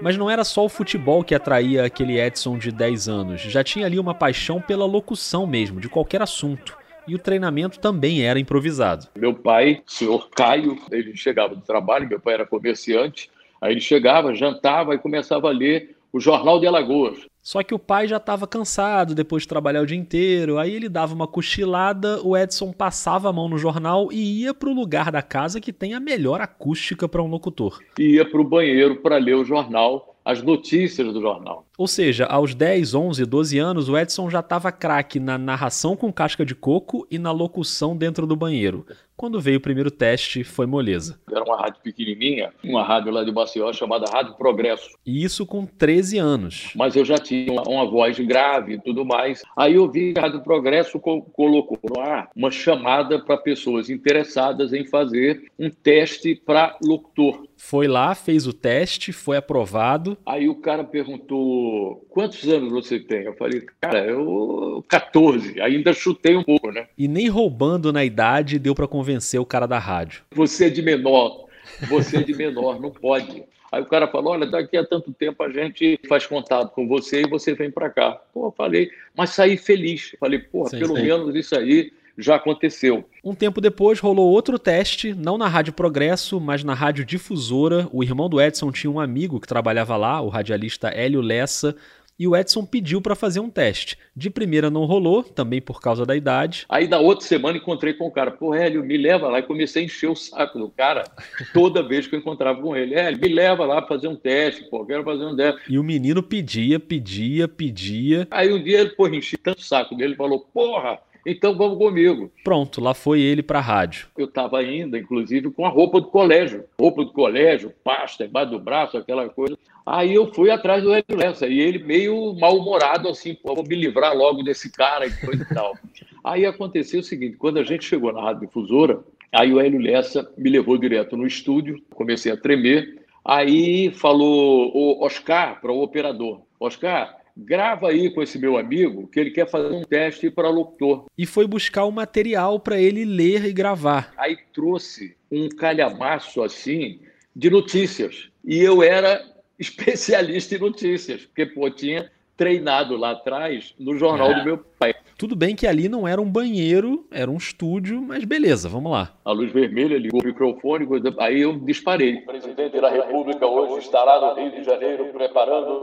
Mas 0.00 0.16
não 0.16 0.30
era 0.30 0.44
só 0.44 0.64
o 0.64 0.68
futebol 0.68 1.24
que 1.24 1.34
atraía 1.34 1.84
aquele 1.84 2.20
Edson 2.20 2.58
de 2.58 2.70
10 2.70 3.08
anos, 3.08 3.40
já 3.40 3.64
tinha 3.64 3.86
ali 3.86 3.98
uma 3.98 4.14
paixão 4.14 4.60
pela 4.60 4.84
locução 4.84 5.46
mesmo, 5.46 5.80
de 5.80 5.88
qualquer 5.88 6.22
assunto. 6.22 6.76
E 7.06 7.14
o 7.14 7.18
treinamento 7.18 7.78
também 7.78 8.22
era 8.22 8.38
improvisado. 8.38 9.08
Meu 9.14 9.34
pai, 9.34 9.82
o 9.86 9.90
senhor 9.90 10.30
Caio, 10.30 10.78
ele 10.90 11.14
chegava 11.16 11.54
do 11.54 11.60
trabalho, 11.60 12.08
meu 12.08 12.18
pai 12.18 12.34
era 12.34 12.46
comerciante, 12.46 13.30
aí 13.60 13.72
ele 13.72 13.80
chegava, 13.80 14.34
jantava 14.34 14.94
e 14.94 14.98
começava 14.98 15.48
a 15.48 15.52
ler 15.52 15.96
o 16.14 16.20
Jornal 16.20 16.60
de 16.60 16.66
Alagoas. 16.68 17.26
Só 17.42 17.60
que 17.64 17.74
o 17.74 17.78
pai 17.78 18.06
já 18.06 18.18
estava 18.18 18.46
cansado 18.46 19.16
depois 19.16 19.42
de 19.42 19.48
trabalhar 19.48 19.82
o 19.82 19.86
dia 19.86 19.98
inteiro, 19.98 20.58
aí 20.58 20.72
ele 20.72 20.88
dava 20.88 21.12
uma 21.12 21.26
cochilada, 21.26 22.22
o 22.22 22.36
Edson 22.36 22.72
passava 22.72 23.28
a 23.28 23.32
mão 23.32 23.48
no 23.48 23.58
jornal 23.58 24.12
e 24.12 24.42
ia 24.42 24.54
para 24.54 24.68
o 24.68 24.72
lugar 24.72 25.10
da 25.10 25.20
casa 25.20 25.60
que 25.60 25.72
tem 25.72 25.92
a 25.92 25.98
melhor 25.98 26.40
acústica 26.40 27.08
para 27.08 27.20
um 27.20 27.26
locutor. 27.26 27.80
Ia 27.98 28.24
para 28.24 28.40
o 28.40 28.44
banheiro 28.44 29.02
para 29.02 29.18
ler 29.18 29.34
o 29.34 29.44
jornal, 29.44 30.14
as 30.24 30.40
notícias 30.40 31.12
do 31.12 31.20
jornal. 31.20 31.66
Ou 31.76 31.88
seja, 31.88 32.26
aos 32.26 32.54
10, 32.54 32.94
11, 32.94 33.26
12 33.26 33.58
anos, 33.58 33.88
o 33.88 33.98
Edson 33.98 34.30
já 34.30 34.38
estava 34.38 34.70
craque 34.70 35.18
na 35.18 35.36
narração 35.36 35.96
com 35.96 36.12
casca 36.12 36.46
de 36.46 36.54
coco 36.54 37.06
e 37.10 37.18
na 37.18 37.32
locução 37.32 37.96
dentro 37.96 38.24
do 38.24 38.36
banheiro. 38.36 38.86
Quando 39.16 39.40
veio 39.40 39.58
o 39.58 39.60
primeiro 39.60 39.90
teste, 39.90 40.42
foi 40.42 40.66
moleza. 40.66 41.20
Era 41.30 41.44
uma 41.44 41.56
rádio 41.56 41.80
pequenininha, 41.82 42.52
uma 42.64 42.82
rádio 42.82 43.12
lá 43.12 43.22
de 43.22 43.30
Maceió 43.30 43.72
chamada 43.72 44.10
Rádio 44.10 44.34
Progresso. 44.34 44.90
E 45.06 45.22
isso 45.22 45.46
com 45.46 45.64
13 45.64 46.18
anos. 46.18 46.72
Mas 46.74 46.96
eu 46.96 47.04
já 47.04 47.16
tinha 47.16 47.52
uma, 47.52 47.62
uma 47.62 47.88
voz 47.88 48.18
grave 48.18 48.74
e 48.74 48.80
tudo 48.80 49.04
mais. 49.04 49.42
Aí 49.56 49.74
eu 49.74 49.88
vi 49.88 50.12
que 50.12 50.18
a 50.18 50.22
Rádio 50.22 50.42
Progresso 50.42 50.98
co 50.98 51.22
colocou 51.22 51.78
no 51.88 52.00
ar 52.00 52.28
uma 52.34 52.50
chamada 52.50 53.18
para 53.18 53.36
pessoas 53.36 53.88
interessadas 53.88 54.72
em 54.72 54.84
fazer 54.84 55.44
um 55.58 55.70
teste 55.70 56.34
para 56.34 56.76
locutor. 56.82 57.44
Foi 57.56 57.86
lá, 57.86 58.14
fez 58.14 58.46
o 58.46 58.52
teste, 58.52 59.12
foi 59.12 59.36
aprovado. 59.36 60.16
Aí 60.26 60.48
o 60.48 60.56
cara 60.56 60.84
perguntou: 60.84 62.04
quantos 62.10 62.48
anos 62.48 62.70
você 62.70 62.98
tem? 62.98 63.24
Eu 63.24 63.34
falei, 63.34 63.64
cara, 63.80 64.04
eu 64.06 64.84
14. 64.88 65.60
Ainda 65.60 65.92
chutei 65.92 66.36
um 66.36 66.44
pouco, 66.44 66.70
né? 66.70 66.86
E 66.96 67.08
nem 67.08 67.28
roubando 67.28 67.92
na 67.92 68.04
idade 68.04 68.58
deu 68.58 68.74
para 68.74 68.88
convencer 68.88 69.40
o 69.40 69.46
cara 69.46 69.66
da 69.66 69.78
rádio. 69.78 70.22
Você 70.32 70.66
é 70.66 70.70
de 70.70 70.82
menor, 70.82 71.46
você 71.88 72.18
é 72.18 72.22
de 72.22 72.34
menor, 72.34 72.80
não 72.80 72.90
pode. 72.90 73.44
Aí 73.74 73.82
o 73.82 73.86
cara 73.86 74.06
falou: 74.06 74.32
olha, 74.32 74.46
daqui 74.46 74.76
a 74.76 74.84
tanto 74.84 75.12
tempo 75.12 75.42
a 75.42 75.50
gente 75.50 75.98
faz 76.08 76.26
contato 76.26 76.72
com 76.72 76.86
você 76.86 77.22
e 77.22 77.28
você 77.28 77.54
vem 77.54 77.70
para 77.70 77.90
cá. 77.90 78.20
Pô, 78.32 78.52
falei, 78.56 78.90
mas 79.16 79.30
saí 79.30 79.56
feliz. 79.56 80.14
Falei, 80.20 80.38
pô, 80.38 80.68
pelo 80.70 80.96
sim. 80.96 81.02
menos 81.02 81.34
isso 81.34 81.56
aí 81.56 81.92
já 82.16 82.36
aconteceu. 82.36 83.04
Um 83.22 83.34
tempo 83.34 83.60
depois 83.60 84.00
rolou 84.00 84.30
outro 84.30 84.58
teste, 84.58 85.14
não 85.14 85.38
na 85.38 85.48
Rádio 85.48 85.72
Progresso, 85.72 86.40
mas 86.40 86.62
na 86.62 86.74
Rádio 86.74 87.04
Difusora. 87.04 87.88
O 87.92 88.02
irmão 88.02 88.28
do 88.28 88.40
Edson 88.40 88.70
tinha 88.70 88.90
um 88.90 89.00
amigo 89.00 89.40
que 89.40 89.48
trabalhava 89.48 89.96
lá, 89.96 90.20
o 90.20 90.28
radialista 90.28 90.88
Hélio 90.88 91.20
Lessa 91.20 91.76
e 92.18 92.28
o 92.28 92.36
Edson 92.36 92.64
pediu 92.64 93.00
para 93.00 93.14
fazer 93.14 93.40
um 93.40 93.50
teste. 93.50 93.98
De 94.14 94.30
primeira 94.30 94.70
não 94.70 94.84
rolou, 94.84 95.22
também 95.22 95.60
por 95.60 95.80
causa 95.80 96.06
da 96.06 96.14
idade. 96.14 96.64
Aí 96.68 96.86
na 96.86 96.98
outra 96.98 97.26
semana 97.26 97.58
encontrei 97.58 97.92
com 97.92 98.06
o 98.06 98.10
cara, 98.10 98.30
pô, 98.30 98.54
Hélio, 98.54 98.84
me 98.84 98.96
leva 98.96 99.28
lá 99.28 99.40
e 99.40 99.42
comecei 99.42 99.82
a 99.82 99.86
encher 99.86 100.08
o 100.08 100.14
saco 100.14 100.58
do 100.58 100.68
cara 100.68 101.04
toda 101.52 101.82
vez 101.82 102.06
que 102.06 102.14
eu 102.14 102.20
encontrava 102.20 102.60
com 102.60 102.76
ele. 102.76 102.94
Hélio, 102.94 103.20
me 103.20 103.28
leva 103.28 103.66
lá 103.66 103.84
fazer 103.86 104.08
um 104.08 104.16
teste, 104.16 104.64
pô, 104.70 104.84
quero 104.86 105.02
fazer 105.02 105.24
um 105.24 105.34
teste. 105.34 105.60
E 105.68 105.78
o 105.78 105.82
menino 105.82 106.22
pedia, 106.22 106.78
pedia, 106.78 107.48
pedia. 107.48 108.28
Aí 108.30 108.52
um 108.52 108.62
dia 108.62 108.80
ele, 108.80 108.90
pô, 108.90 109.08
enchi 109.08 109.36
tanto 109.36 109.58
o 109.58 109.64
saco 109.64 109.96
dele, 109.96 110.14
falou, 110.14 110.40
porra, 110.40 111.00
então 111.26 111.56
vamos 111.56 111.78
comigo. 111.78 112.30
Pronto, 112.42 112.80
lá 112.80 112.94
foi 112.94 113.20
ele 113.20 113.42
para 113.42 113.58
a 113.58 113.62
rádio. 113.62 114.08
Eu 114.16 114.26
estava 114.26 114.58
ainda, 114.58 114.98
inclusive, 114.98 115.50
com 115.50 115.64
a 115.64 115.68
roupa 115.68 116.00
do 116.00 116.08
colégio. 116.08 116.64
Roupa 116.78 117.04
do 117.04 117.12
colégio, 117.12 117.72
pasta 117.82 118.24
embaixo 118.24 118.50
do 118.50 118.58
braço, 118.58 118.96
aquela 118.96 119.28
coisa. 119.28 119.58
Aí 119.86 120.14
eu 120.14 120.32
fui 120.32 120.50
atrás 120.50 120.82
do 120.82 120.92
Hélio 120.92 121.16
Lessa, 121.16 121.46
e 121.46 121.60
ele 121.60 121.78
meio 121.78 122.34
mal-humorado, 122.34 123.08
assim, 123.08 123.34
pô, 123.34 123.54
vou 123.54 123.64
me 123.64 123.74
livrar 123.74 124.16
logo 124.16 124.42
desse 124.42 124.72
cara 124.72 125.06
e 125.06 125.12
coisa 125.12 125.42
e 125.42 125.54
tal. 125.54 125.76
Aí 126.24 126.46
aconteceu 126.46 127.00
o 127.00 127.04
seguinte, 127.04 127.36
quando 127.36 127.58
a 127.58 127.62
gente 127.62 127.84
chegou 127.84 128.10
na 128.10 128.22
Rádio 128.22 128.46
Difusora, 128.46 129.04
aí 129.30 129.52
o 129.52 129.60
Hélio 129.60 129.78
Lessa 129.78 130.32
me 130.38 130.48
levou 130.48 130.78
direto 130.78 131.18
no 131.18 131.26
estúdio, 131.26 131.82
comecei 131.92 132.32
a 132.32 132.36
tremer, 132.36 133.04
aí 133.22 133.90
falou 133.90 134.74
o 134.74 135.04
Oscar 135.04 135.60
para 135.60 135.70
o 135.70 135.82
operador, 135.82 136.40
Oscar, 136.58 137.14
grava 137.36 137.88
aí 137.88 138.10
com 138.10 138.22
esse 138.22 138.38
meu 138.38 138.56
amigo 138.56 139.08
que 139.08 139.18
ele 139.18 139.30
quer 139.30 139.48
fazer 139.48 139.74
um 139.74 139.82
teste 139.82 140.30
para 140.30 140.48
locutor. 140.48 141.06
E 141.18 141.26
foi 141.26 141.46
buscar 141.46 141.84
o 141.84 141.90
material 141.90 142.60
para 142.60 142.80
ele 142.80 143.04
ler 143.04 143.44
e 143.44 143.52
gravar. 143.52 144.12
Aí 144.16 144.38
trouxe 144.52 145.16
um 145.30 145.48
calhamaço 145.48 146.42
assim 146.42 147.00
de 147.34 147.50
notícias. 147.50 148.30
E 148.44 148.58
eu 148.58 148.82
era 148.82 149.22
especialista 149.58 150.54
em 150.54 150.58
notícias, 150.58 151.24
porque 151.24 151.46
pô, 151.46 151.68
tinha 151.70 152.10
treinado 152.36 152.96
lá 152.96 153.12
atrás 153.12 153.74
no 153.78 153.96
jornal 153.96 154.32
é. 154.32 154.38
do 154.38 154.44
meu 154.44 154.58
pai. 154.58 154.93
Tudo 155.16 155.36
bem 155.36 155.54
que 155.54 155.66
ali 155.66 155.88
não 155.88 156.08
era 156.08 156.20
um 156.20 156.30
banheiro, 156.30 157.06
era 157.10 157.30
um 157.30 157.36
estúdio, 157.36 158.02
mas 158.02 158.24
beleza, 158.24 158.68
vamos 158.68 158.90
lá. 158.90 159.14
A 159.24 159.30
luz 159.30 159.52
vermelha 159.52 159.96
ligou 159.96 160.20
o 160.20 160.26
microfone, 160.26 160.86
aí 161.18 161.42
eu 161.42 161.56
disparei. 161.58 162.16
O 162.16 162.26
presidente 162.26 162.80
da 162.80 162.90
República 162.90 163.46
hoje 163.46 163.84
estará 163.84 164.20
no 164.20 164.34
Rio 164.34 164.50
de 164.50 164.64
Janeiro 164.64 165.06
preparando 165.12 165.80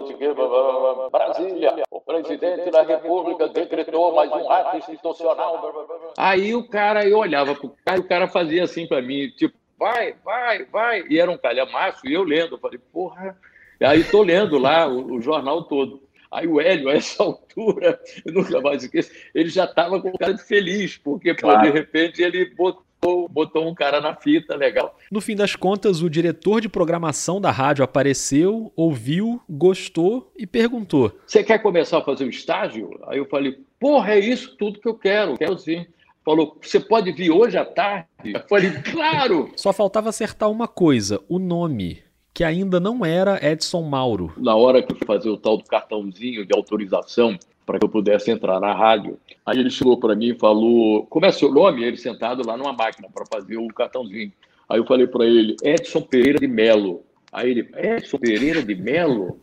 Brasília. 1.12 1.84
O 1.90 2.02
presidente 2.02 2.70
da 2.70 2.82
República 2.82 3.48
decretou 3.48 4.14
mais 4.14 4.32
um 4.32 4.52
ato 4.52 4.78
institucional. 4.78 6.12
Aí 6.18 6.54
o 6.54 6.68
cara, 6.68 7.08
eu 7.08 7.18
olhava 7.18 7.56
pro 7.56 7.74
cara 7.86 7.98
e 7.98 8.02
o 8.02 8.08
cara 8.08 8.28
fazia 8.28 8.64
assim 8.64 8.86
para 8.86 9.02
mim, 9.02 9.30
tipo, 9.30 9.58
vai, 9.80 10.14
vai, 10.26 10.66
vai. 10.66 11.04
E 11.10 11.20
era 11.20 11.32
um 11.32 11.38
calhamaço, 11.38 12.06
e 12.06 12.14
eu 12.14 12.24
lendo. 12.24 12.56
Eu 12.56 12.60
falei, 12.60 12.80
porra. 12.92 13.38
Aí 13.82 14.04
tô 14.04 14.22
lendo 14.22 14.60
lá 14.60 14.88
o, 14.88 15.16
o 15.16 15.22
jornal 15.22 15.64
todo. 15.64 16.04
Aí 16.32 16.48
o 16.48 16.62
Hélio, 16.62 16.90
a 16.90 16.94
essa 16.94 17.22
altura, 17.24 18.00
eu 18.26 18.34
nunca 18.34 18.62
mais 18.62 18.84
esqueço, 18.84 19.12
ele 19.36 19.50
já 19.50 19.66
estava 19.66 20.02
com 20.02 20.14
cara 20.14 20.34
de 20.34 20.44
feliz, 20.44 20.98
porque 20.98 21.36
claro. 21.36 21.60
pô, 21.60 21.66
de 21.66 21.72
repente 21.72 22.22
ele 22.22 22.46
botou, 22.56 23.28
botou 23.28 23.68
um 23.68 23.76
cara 23.76 24.00
na 24.00 24.16
fita, 24.16 24.56
legal. 24.56 24.98
No 25.12 25.20
fim 25.20 25.36
das 25.36 25.56
contas, 25.56 26.02
o 26.02 26.10
diretor 26.10 26.62
de 26.62 26.70
programação 26.70 27.42
da 27.42 27.52
rádio 27.52 27.84
apareceu, 27.84 28.72
ouviu, 28.76 29.42
gostou 29.50 30.32
e 30.38 30.48
perguntou: 30.48 31.12
Você 31.28 31.44
quer 31.44 31.60
começar 31.60 31.98
a 31.98 32.04
fazer 32.04 32.24
um 32.24 32.30
estágio? 32.30 32.98
Aí 33.08 33.18
eu 33.18 33.26
falei: 33.26 33.60
Porra, 33.78 34.14
é 34.14 34.20
isso 34.20 34.56
tudo 34.56 34.80
que 34.80 34.88
eu 34.88 34.96
quero, 34.96 35.38
quero 35.38 35.58
sim. 35.58 35.86
Falou, 36.24 36.56
você 36.62 36.80
pode 36.80 37.12
vir 37.12 37.32
hoje 37.32 37.58
à 37.58 37.66
tarde? 37.66 38.08
Eu 38.24 38.44
falei, 38.48 38.72
claro! 38.84 39.52
Só 39.56 39.74
faltava 39.74 40.10
acertar 40.10 40.52
uma 40.52 40.68
coisa: 40.68 41.20
o 41.28 41.40
nome 41.40 42.04
que 42.42 42.46
ainda 42.46 42.80
não 42.80 43.06
era 43.06 43.40
Edson 43.40 43.84
Mauro. 43.84 44.34
Na 44.36 44.56
hora 44.56 44.82
que 44.82 44.92
eu 44.92 44.98
fazer 45.06 45.30
o 45.30 45.38
tal 45.38 45.58
do 45.58 45.64
cartãozinho 45.64 46.44
de 46.44 46.56
autorização 46.56 47.38
para 47.68 47.78
que 47.78 47.86
eu 47.86 47.90
pudesse 47.90 48.32
entrar 48.32 48.60
na 48.60 48.74
rádio, 48.74 49.20
aí 49.46 49.60
ele 49.60 49.70
chegou 49.70 50.00
para 50.00 50.16
mim 50.16 50.30
e 50.30 50.40
falou: 50.40 51.06
Como 51.06 51.24
é 51.24 51.32
seu 51.32 51.52
nome? 51.52 51.84
Ele 51.84 51.98
sentado 51.98 52.42
lá 52.44 52.58
numa 52.58 52.74
máquina 52.74 53.08
para 53.14 53.28
fazer 53.32 53.58
o 53.58 53.68
cartãozinho. 53.68 54.32
Aí 54.68 54.80
eu 54.80 54.86
falei 54.88 55.06
para 55.06 55.24
ele: 55.24 55.56
Edson 55.62 56.02
Pereira 56.02 56.40
de 56.40 56.48
Melo. 56.48 57.04
Aí 57.32 57.52
ele: 57.52 57.70
Edson 57.76 58.18
Pereira 58.18 58.64
de 58.64 58.74
Melo? 58.74 59.40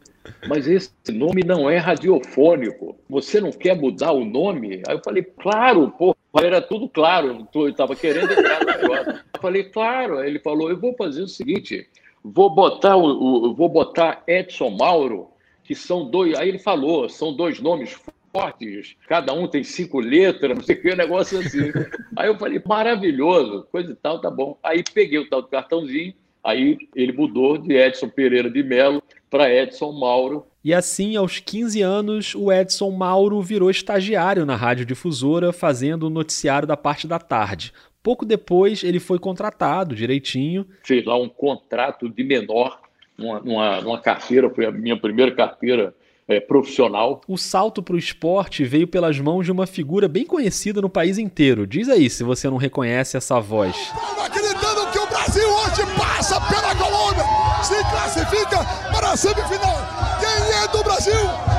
Mas 0.48 0.66
esse 0.66 0.90
nome 1.12 1.44
não 1.44 1.70
é 1.70 1.76
radiofônico. 1.76 2.96
Você 3.08 3.40
não 3.40 3.52
quer 3.52 3.80
mudar 3.80 4.10
o 4.10 4.24
nome? 4.24 4.82
Aí 4.88 4.96
eu 4.96 5.00
falei: 5.04 5.22
Claro, 5.22 5.88
pô. 5.96 6.16
Era 6.36 6.60
tudo 6.60 6.88
claro, 6.88 7.48
eu 7.54 7.68
estava 7.68 7.96
querendo 7.96 8.30
entrar 8.30 8.60
no 8.60 8.66
negócio. 8.66 9.12
Eu 9.34 9.40
falei, 9.40 9.64
claro. 9.64 10.18
Aí 10.18 10.28
ele 10.28 10.38
falou: 10.38 10.70
eu 10.70 10.78
vou 10.78 10.94
fazer 10.94 11.22
o 11.22 11.28
seguinte, 11.28 11.88
Vou 12.24 12.50
botar 12.50 12.96
o, 12.96 13.04
o, 13.04 13.54
vou 13.54 13.68
botar 13.68 14.22
Edson 14.26 14.70
Mauro, 14.70 15.28
que 15.64 15.74
são 15.74 16.08
dois. 16.08 16.38
Aí 16.38 16.48
ele 16.48 16.58
falou, 16.58 17.08
são 17.08 17.32
dois 17.32 17.60
nomes 17.60 17.96
fortes, 18.32 18.96
cada 19.08 19.32
um 19.32 19.46
tem 19.46 19.64
cinco 19.64 20.00
letras, 20.00 20.56
não 20.56 20.64
sei 20.64 20.76
o 20.76 20.82
que, 20.82 20.92
um 20.92 20.96
negócio 20.96 21.38
assim. 21.38 21.72
aí 22.16 22.28
eu 22.28 22.38
falei, 22.38 22.60
maravilhoso, 22.64 23.66
coisa 23.70 23.92
e 23.92 23.96
tal, 23.96 24.20
tá 24.20 24.30
bom. 24.30 24.58
Aí 24.62 24.82
peguei 24.82 25.18
o 25.18 25.28
tal 25.28 25.42
do 25.42 25.48
cartãozinho, 25.48 26.14
aí 26.42 26.76
ele 26.94 27.12
mudou 27.12 27.58
de 27.58 27.74
Edson 27.74 28.08
Pereira 28.08 28.50
de 28.50 28.62
Melo 28.62 29.02
para 29.30 29.52
Edson 29.52 29.92
Mauro. 29.92 30.46
E 30.64 30.74
assim, 30.74 31.16
aos 31.16 31.38
15 31.38 31.80
anos, 31.82 32.34
o 32.34 32.52
Edson 32.52 32.90
Mauro 32.90 33.40
virou 33.40 33.70
estagiário 33.70 34.44
na 34.44 34.56
Rádio 34.56 34.84
Difusora, 34.84 35.52
fazendo 35.52 36.04
o 36.04 36.10
noticiário 36.10 36.66
da 36.66 36.76
parte 36.76 37.06
da 37.06 37.18
tarde. 37.18 37.72
Pouco 38.02 38.24
depois, 38.24 38.82
ele 38.84 39.00
foi 39.00 39.18
contratado 39.18 39.94
direitinho. 39.94 40.66
Fez 40.84 41.04
lá 41.04 41.16
um 41.16 41.28
contrato 41.28 42.08
de 42.08 42.24
menor, 42.24 42.80
numa, 43.16 43.40
numa, 43.40 43.80
numa 43.80 44.00
carteira, 44.00 44.48
foi 44.50 44.66
a 44.66 44.70
minha 44.70 44.96
primeira 44.96 45.34
carteira 45.34 45.94
é, 46.28 46.38
profissional. 46.38 47.20
O 47.26 47.36
salto 47.36 47.82
para 47.82 47.94
o 47.94 47.98
esporte 47.98 48.64
veio 48.64 48.86
pelas 48.86 49.18
mãos 49.18 49.44
de 49.44 49.52
uma 49.52 49.66
figura 49.66 50.06
bem 50.06 50.24
conhecida 50.24 50.80
no 50.80 50.88
país 50.88 51.18
inteiro. 51.18 51.66
Diz 51.66 51.88
aí 51.88 52.08
se 52.08 52.22
você 52.22 52.48
não 52.48 52.58
reconhece 52.58 53.16
essa 53.16 53.40
voz. 53.40 53.74
Estamos 53.74 54.24
acreditando 54.24 54.90
que 54.92 54.98
o 54.98 55.06
Brasil 55.06 55.48
hoje 55.48 55.96
passa 55.96 56.40
pela 56.42 56.74
Colômbia, 56.76 57.24
se 57.62 57.78
classifica 57.90 58.58
para 58.92 59.12
a 59.12 59.16
semifinal. 59.16 59.76
Quem 60.20 60.62
é 60.62 60.68
do 60.68 60.84
Brasil 60.84 61.57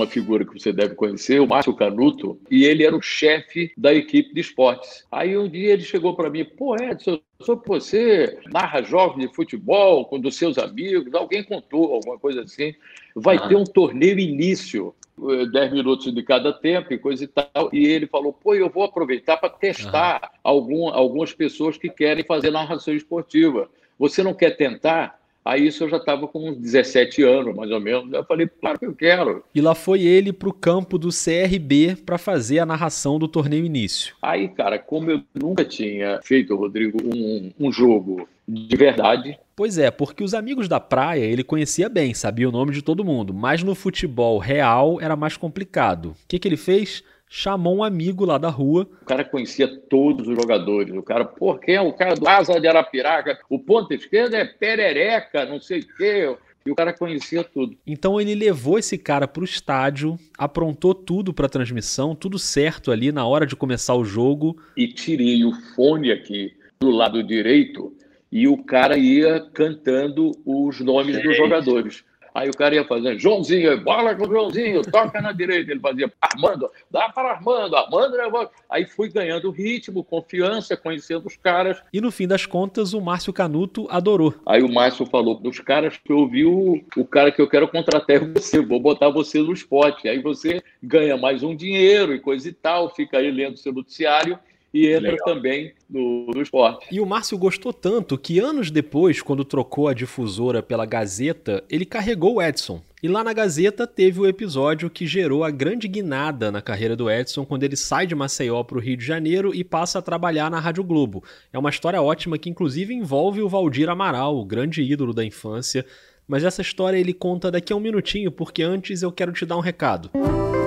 uma 0.00 0.06
figura 0.06 0.44
que 0.44 0.58
você 0.58 0.72
deve 0.72 0.94
conhecer, 0.94 1.40
o 1.40 1.46
Márcio 1.46 1.74
Canuto, 1.74 2.40
e 2.50 2.64
ele 2.64 2.84
era 2.84 2.96
o 2.96 3.02
chefe 3.02 3.72
da 3.76 3.92
equipe 3.92 4.34
de 4.34 4.40
esportes. 4.40 5.06
Aí 5.12 5.36
um 5.36 5.48
dia 5.48 5.72
ele 5.72 5.82
chegou 5.82 6.16
para 6.16 6.30
mim, 6.30 6.44
pô, 6.44 6.74
Edson, 6.74 7.20
sou 7.42 7.62
você 7.64 8.38
narra 8.52 8.82
jogos 8.82 9.20
de 9.20 9.32
futebol 9.34 10.04
com 10.06 10.18
dos 10.18 10.36
seus 10.36 10.58
amigos, 10.58 11.12
alguém 11.14 11.44
contou 11.44 11.94
alguma 11.94 12.18
coisa 12.18 12.42
assim, 12.42 12.74
vai 13.14 13.36
ah. 13.36 13.48
ter 13.48 13.56
um 13.56 13.64
torneio 13.64 14.18
início, 14.18 14.94
10 15.18 15.54
eh, 15.54 15.70
minutos 15.70 16.12
de 16.12 16.22
cada 16.22 16.52
tempo 16.52 16.92
e 16.92 16.98
coisa 16.98 17.24
e 17.24 17.26
tal. 17.26 17.68
E 17.72 17.86
ele 17.86 18.06
falou: 18.06 18.32
pô, 18.32 18.54
eu 18.54 18.70
vou 18.70 18.84
aproveitar 18.84 19.36
para 19.36 19.50
testar 19.50 20.32
algum, 20.42 20.88
algumas 20.88 21.32
pessoas 21.32 21.76
que 21.76 21.90
querem 21.90 22.24
fazer 22.24 22.50
narração 22.50 22.94
esportiva. 22.94 23.68
Você 23.98 24.22
não 24.22 24.32
quer 24.32 24.56
tentar? 24.56 25.19
Aí 25.44 25.66
isso 25.66 25.84
eu 25.84 25.88
já 25.88 25.96
estava 25.96 26.28
com 26.28 26.50
uns 26.50 26.58
17 26.58 27.22
anos, 27.22 27.54
mais 27.54 27.70
ou 27.70 27.80
menos. 27.80 28.12
Eu 28.12 28.24
falei, 28.24 28.48
claro 28.60 28.78
que 28.78 28.86
eu 28.86 28.94
quero. 28.94 29.42
E 29.54 29.60
lá 29.60 29.74
foi 29.74 30.02
ele 30.02 30.32
para 30.32 30.48
o 30.48 30.52
campo 30.52 30.98
do 30.98 31.08
CRB 31.08 31.96
para 32.04 32.18
fazer 32.18 32.58
a 32.58 32.66
narração 32.66 33.18
do 33.18 33.26
torneio 33.26 33.64
início. 33.64 34.14
Aí, 34.20 34.48
cara, 34.48 34.78
como 34.78 35.10
eu 35.10 35.22
nunca 35.34 35.64
tinha 35.64 36.20
feito, 36.22 36.54
Rodrigo, 36.54 36.98
um, 37.02 37.50
um 37.58 37.72
jogo 37.72 38.28
de 38.46 38.76
verdade. 38.76 39.38
Pois 39.54 39.78
é, 39.78 39.90
porque 39.90 40.24
os 40.24 40.34
amigos 40.34 40.68
da 40.68 40.80
praia 40.80 41.24
ele 41.24 41.44
conhecia 41.44 41.88
bem, 41.88 42.14
sabia 42.14 42.48
o 42.48 42.52
nome 42.52 42.72
de 42.72 42.82
todo 42.82 43.04
mundo, 43.04 43.32
mas 43.32 43.62
no 43.62 43.74
futebol 43.74 44.38
real 44.38 45.00
era 45.00 45.14
mais 45.14 45.36
complicado. 45.36 46.10
O 46.10 46.16
que, 46.26 46.38
que 46.38 46.48
ele 46.48 46.56
fez? 46.56 47.04
Chamou 47.32 47.76
um 47.76 47.84
amigo 47.84 48.24
lá 48.24 48.36
da 48.36 48.48
rua. 48.48 48.88
O 49.02 49.04
cara 49.04 49.24
conhecia 49.24 49.68
todos 49.88 50.26
os 50.26 50.34
jogadores. 50.34 50.92
O 50.92 51.02
cara, 51.02 51.24
pô, 51.24 51.56
quem 51.56 51.76
é 51.76 51.80
o 51.80 51.92
cara 51.92 52.16
do 52.16 52.28
Asa 52.28 52.60
de 52.60 52.66
Arapiraca? 52.66 53.38
O 53.48 53.60
ponto 53.60 53.94
esquerdo 53.94 54.34
é 54.34 54.44
Perereca, 54.44 55.46
não 55.46 55.60
sei 55.60 55.78
o 55.78 55.96
quê. 55.96 56.36
E 56.66 56.70
o 56.70 56.74
cara 56.74 56.92
conhecia 56.92 57.42
tudo. 57.42 57.74
Então 57.86 58.20
ele 58.20 58.34
levou 58.34 58.78
esse 58.78 58.98
cara 58.98 59.26
para 59.26 59.40
o 59.40 59.44
estádio, 59.44 60.18
aprontou 60.36 60.92
tudo 60.92 61.32
para 61.32 61.46
a 61.46 61.48
transmissão, 61.48 62.14
tudo 62.14 62.38
certo 62.38 62.90
ali 62.90 63.10
na 63.12 63.24
hora 63.24 63.46
de 63.46 63.56
começar 63.56 63.94
o 63.94 64.04
jogo. 64.04 64.60
E 64.76 64.88
tirei 64.88 65.42
o 65.44 65.52
fone 65.74 66.10
aqui 66.10 66.52
do 66.78 66.90
lado 66.90 67.22
direito 67.22 67.94
e 68.30 68.46
o 68.46 68.58
cara 68.58 68.98
ia 68.98 69.40
cantando 69.54 70.32
os 70.44 70.80
nomes 70.80 71.22
dos 71.22 71.36
jogadores. 71.36 72.04
Aí 72.34 72.48
o 72.48 72.56
cara 72.56 72.74
ia 72.74 72.84
fazendo, 72.84 73.18
Joãozinho, 73.18 73.80
bola 73.82 74.14
com 74.14 74.24
o 74.24 74.30
Joãozinho, 74.30 74.82
toca 74.82 75.20
na 75.20 75.32
direita. 75.32 75.70
Ele 75.70 75.80
fazia, 75.80 76.12
Armando, 76.20 76.70
dá 76.90 77.08
para 77.08 77.30
Armando, 77.32 77.76
Armando 77.76 78.16
levou. 78.16 78.48
Aí 78.68 78.86
fui 78.86 79.08
ganhando 79.08 79.50
ritmo, 79.50 80.04
confiança, 80.04 80.76
conhecendo 80.76 81.26
os 81.26 81.36
caras. 81.36 81.82
E 81.92 82.00
no 82.00 82.10
fim 82.10 82.26
das 82.26 82.46
contas, 82.46 82.92
o 82.94 83.00
Márcio 83.00 83.32
Canuto 83.32 83.86
adorou. 83.90 84.34
Aí 84.46 84.62
o 84.62 84.72
Márcio 84.72 85.06
falou, 85.06 85.34
dos 85.34 85.58
caras 85.60 85.96
que 85.96 86.12
eu 86.12 86.26
vi, 86.28 86.44
o, 86.44 86.80
o 86.96 87.04
cara 87.04 87.32
que 87.32 87.40
eu 87.40 87.48
quero 87.48 87.68
contratar 87.68 88.16
é 88.16 88.18
você, 88.20 88.60
vou 88.60 88.80
botar 88.80 89.08
você 89.08 89.40
no 89.40 89.52
esporte. 89.52 90.08
Aí 90.08 90.20
você 90.20 90.62
ganha 90.82 91.16
mais 91.16 91.42
um 91.42 91.54
dinheiro 91.54 92.14
e 92.14 92.20
coisa 92.20 92.48
e 92.48 92.52
tal, 92.52 92.94
fica 92.94 93.18
aí 93.18 93.30
lendo 93.30 93.56
seu 93.56 93.72
noticiário 93.72 94.38
e 94.72 94.86
entra 94.86 95.12
Legal. 95.12 95.24
também 95.26 95.72
no, 95.88 96.26
no 96.26 96.40
esporte. 96.40 96.86
E 96.90 97.00
o 97.00 97.06
Márcio 97.06 97.36
gostou 97.36 97.72
tanto 97.72 98.16
que 98.16 98.38
anos 98.38 98.70
depois, 98.70 99.20
quando 99.20 99.44
trocou 99.44 99.88
a 99.88 99.94
difusora 99.94 100.62
pela 100.62 100.86
Gazeta, 100.86 101.64
ele 101.68 101.84
carregou 101.84 102.36
o 102.36 102.42
Edson. 102.42 102.80
E 103.02 103.08
lá 103.08 103.24
na 103.24 103.32
Gazeta 103.32 103.86
teve 103.86 104.20
o 104.20 104.26
episódio 104.26 104.90
que 104.90 105.06
gerou 105.06 105.42
a 105.42 105.50
grande 105.50 105.88
guinada 105.88 106.52
na 106.52 106.60
carreira 106.60 106.94
do 106.94 107.10
Edson 107.10 107.46
quando 107.46 107.64
ele 107.64 107.76
sai 107.76 108.06
de 108.06 108.14
Maceió 108.14 108.62
para 108.62 108.76
o 108.76 108.80
Rio 108.80 108.96
de 108.96 109.04
Janeiro 109.04 109.54
e 109.54 109.64
passa 109.64 109.98
a 109.98 110.02
trabalhar 110.02 110.50
na 110.50 110.60
Rádio 110.60 110.84
Globo. 110.84 111.24
É 111.52 111.58
uma 111.58 111.70
história 111.70 112.00
ótima 112.00 112.38
que 112.38 112.50
inclusive 112.50 112.94
envolve 112.94 113.40
o 113.40 113.48
Valdir 113.48 113.88
Amaral, 113.88 114.36
o 114.36 114.44
grande 114.44 114.82
ídolo 114.82 115.14
da 115.14 115.24
infância. 115.24 115.84
Mas 116.28 116.44
essa 116.44 116.62
história 116.62 116.98
ele 116.98 117.14
conta 117.14 117.50
daqui 117.50 117.72
a 117.72 117.76
um 117.76 117.80
minutinho, 117.80 118.30
porque 118.30 118.62
antes 118.62 119.02
eu 119.02 119.10
quero 119.10 119.32
te 119.32 119.44
dar 119.44 119.56
um 119.56 119.60
recado. 119.60 120.10
Música 120.14 120.59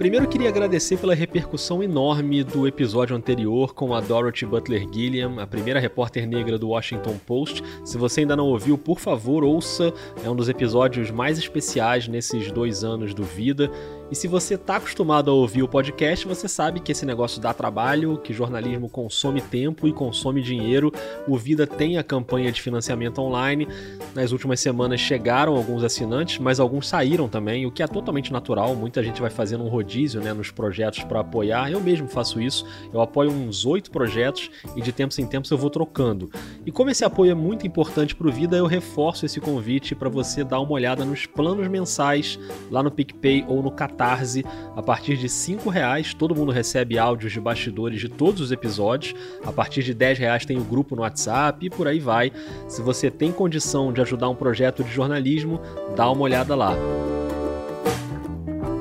Primeiro 0.00 0.26
queria 0.26 0.48
agradecer 0.48 0.96
pela 0.96 1.14
repercussão 1.14 1.82
enorme 1.82 2.42
do 2.42 2.66
episódio 2.66 3.14
anterior 3.14 3.74
com 3.74 3.94
a 3.94 4.00
Dorothy 4.00 4.46
Butler 4.46 4.88
Gilliam, 4.90 5.38
a 5.38 5.46
primeira 5.46 5.78
repórter 5.78 6.26
negra 6.26 6.58
do 6.58 6.70
Washington 6.70 7.18
Post. 7.26 7.62
Se 7.84 7.98
você 7.98 8.22
ainda 8.22 8.34
não 8.34 8.46
ouviu, 8.46 8.78
por 8.78 8.98
favor, 8.98 9.44
ouça. 9.44 9.92
É 10.24 10.30
um 10.30 10.34
dos 10.34 10.48
episódios 10.48 11.10
mais 11.10 11.36
especiais 11.36 12.08
nesses 12.08 12.50
dois 12.50 12.82
anos 12.82 13.12
do 13.12 13.22
Vida. 13.22 13.70
E 14.10 14.16
se 14.16 14.26
você 14.26 14.54
está 14.54 14.74
acostumado 14.74 15.30
a 15.30 15.34
ouvir 15.34 15.62
o 15.62 15.68
podcast, 15.68 16.26
você 16.26 16.48
sabe 16.48 16.80
que 16.80 16.90
esse 16.90 17.06
negócio 17.06 17.40
dá 17.40 17.54
trabalho, 17.54 18.18
que 18.18 18.32
jornalismo 18.32 18.88
consome 18.88 19.40
tempo 19.40 19.86
e 19.86 19.92
consome 19.92 20.42
dinheiro. 20.42 20.90
O 21.28 21.38
Vida 21.38 21.64
tem 21.64 21.96
a 21.96 22.02
campanha 22.02 22.50
de 22.50 22.60
financiamento 22.60 23.20
online. 23.20 23.68
Nas 24.12 24.32
últimas 24.32 24.58
semanas 24.58 24.98
chegaram 24.98 25.54
alguns 25.54 25.84
assinantes, 25.84 26.38
mas 26.38 26.58
alguns 26.58 26.88
saíram 26.88 27.28
também, 27.28 27.66
o 27.66 27.70
que 27.70 27.84
é 27.84 27.86
totalmente 27.86 28.32
natural. 28.32 28.74
Muita 28.74 29.00
gente 29.00 29.20
vai 29.20 29.30
fazendo 29.30 29.62
um 29.62 29.68
rodízio 29.68 30.20
né, 30.20 30.32
nos 30.32 30.50
projetos 30.50 31.04
para 31.04 31.20
apoiar. 31.20 31.70
Eu 31.70 31.80
mesmo 31.80 32.08
faço 32.08 32.40
isso. 32.40 32.66
Eu 32.92 33.00
apoio 33.00 33.30
uns 33.30 33.64
oito 33.64 33.92
projetos 33.92 34.50
e 34.74 34.82
de 34.82 34.90
tempos 34.90 35.20
em 35.20 35.26
tempos 35.26 35.52
eu 35.52 35.58
vou 35.58 35.70
trocando. 35.70 36.28
E 36.66 36.72
como 36.72 36.90
esse 36.90 37.04
apoio 37.04 37.30
é 37.30 37.34
muito 37.34 37.64
importante 37.64 38.16
para 38.16 38.26
o 38.26 38.32
Vida, 38.32 38.56
eu 38.56 38.66
reforço 38.66 39.24
esse 39.24 39.40
convite 39.40 39.94
para 39.94 40.08
você 40.08 40.42
dar 40.42 40.58
uma 40.58 40.72
olhada 40.72 41.04
nos 41.04 41.26
planos 41.26 41.68
mensais 41.68 42.40
lá 42.72 42.82
no 42.82 42.90
PicPay 42.90 43.44
ou 43.46 43.62
no 43.62 43.70
Catar 43.70 43.99
Catarse. 44.00 44.44
A 44.74 44.82
partir 44.82 45.18
de 45.18 45.26
R$ 45.26 45.70
reais, 45.70 46.14
todo 46.14 46.34
mundo 46.34 46.50
recebe 46.50 46.98
áudios 46.98 47.32
de 47.32 47.40
bastidores 47.40 48.00
de 48.00 48.08
todos 48.08 48.40
os 48.40 48.50
episódios. 48.50 49.14
A 49.44 49.52
partir 49.52 49.82
de 49.82 49.92
R$ 49.92 50.14
reais 50.14 50.46
tem 50.46 50.56
o 50.56 50.64
grupo 50.64 50.96
no 50.96 51.02
WhatsApp 51.02 51.66
e 51.66 51.68
por 51.68 51.86
aí 51.86 52.00
vai. 52.00 52.32
Se 52.66 52.80
você 52.80 53.10
tem 53.10 53.30
condição 53.30 53.92
de 53.92 54.00
ajudar 54.00 54.30
um 54.30 54.34
projeto 54.34 54.82
de 54.82 54.90
jornalismo, 54.90 55.60
dá 55.94 56.10
uma 56.10 56.22
olhada 56.22 56.54
lá. 56.54 56.74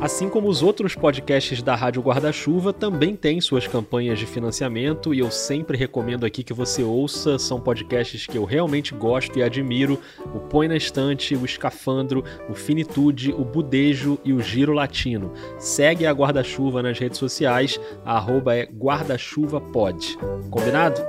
Assim 0.02 0.30
como 0.30 0.48
os 0.48 0.64
outros 0.64 0.96
podcasts 0.96 1.62
da 1.62 1.76
Rádio 1.76 2.02
Guarda-Chuva 2.02 2.72
também 2.72 3.18
têm 3.18 3.42
suas 3.42 3.68
campanhas 3.68 4.18
de 4.18 4.26
financiamento 4.26 5.14
e 5.14 5.20
eu 5.20 5.30
sempre 5.30 5.78
recomendo 5.78 6.26
aqui 6.26 6.42
que 6.42 6.54
você 6.54 6.82
ouça, 6.82 7.38
são 7.38 7.60
podcasts 7.60 8.26
que 8.26 8.38
eu 8.38 8.46
realmente 8.46 8.94
gosto 8.96 9.38
e 9.38 9.44
admiro, 9.44 10.00
o 10.34 10.40
Põe 10.40 10.70
na 10.70 10.78
Estante, 10.78 11.36
o 11.36 11.44
Escafandro, 11.44 12.24
o 12.50 12.54
Finitude, 12.54 13.34
o 13.34 13.44
Budejo 13.44 14.18
e 14.24 14.32
o 14.32 14.40
Giro 14.40 14.72
Latino. 14.72 15.34
Segue 15.58 16.06
a 16.06 16.14
Guarda-Chuva 16.14 16.82
nas 16.82 16.98
redes 16.98 17.20
sociais, 17.20 17.78
a 18.06 18.16
arroba 18.16 18.56
é 18.56 18.66
guarda-chuva-pod. 18.66 20.18
Combinado? 20.50 21.02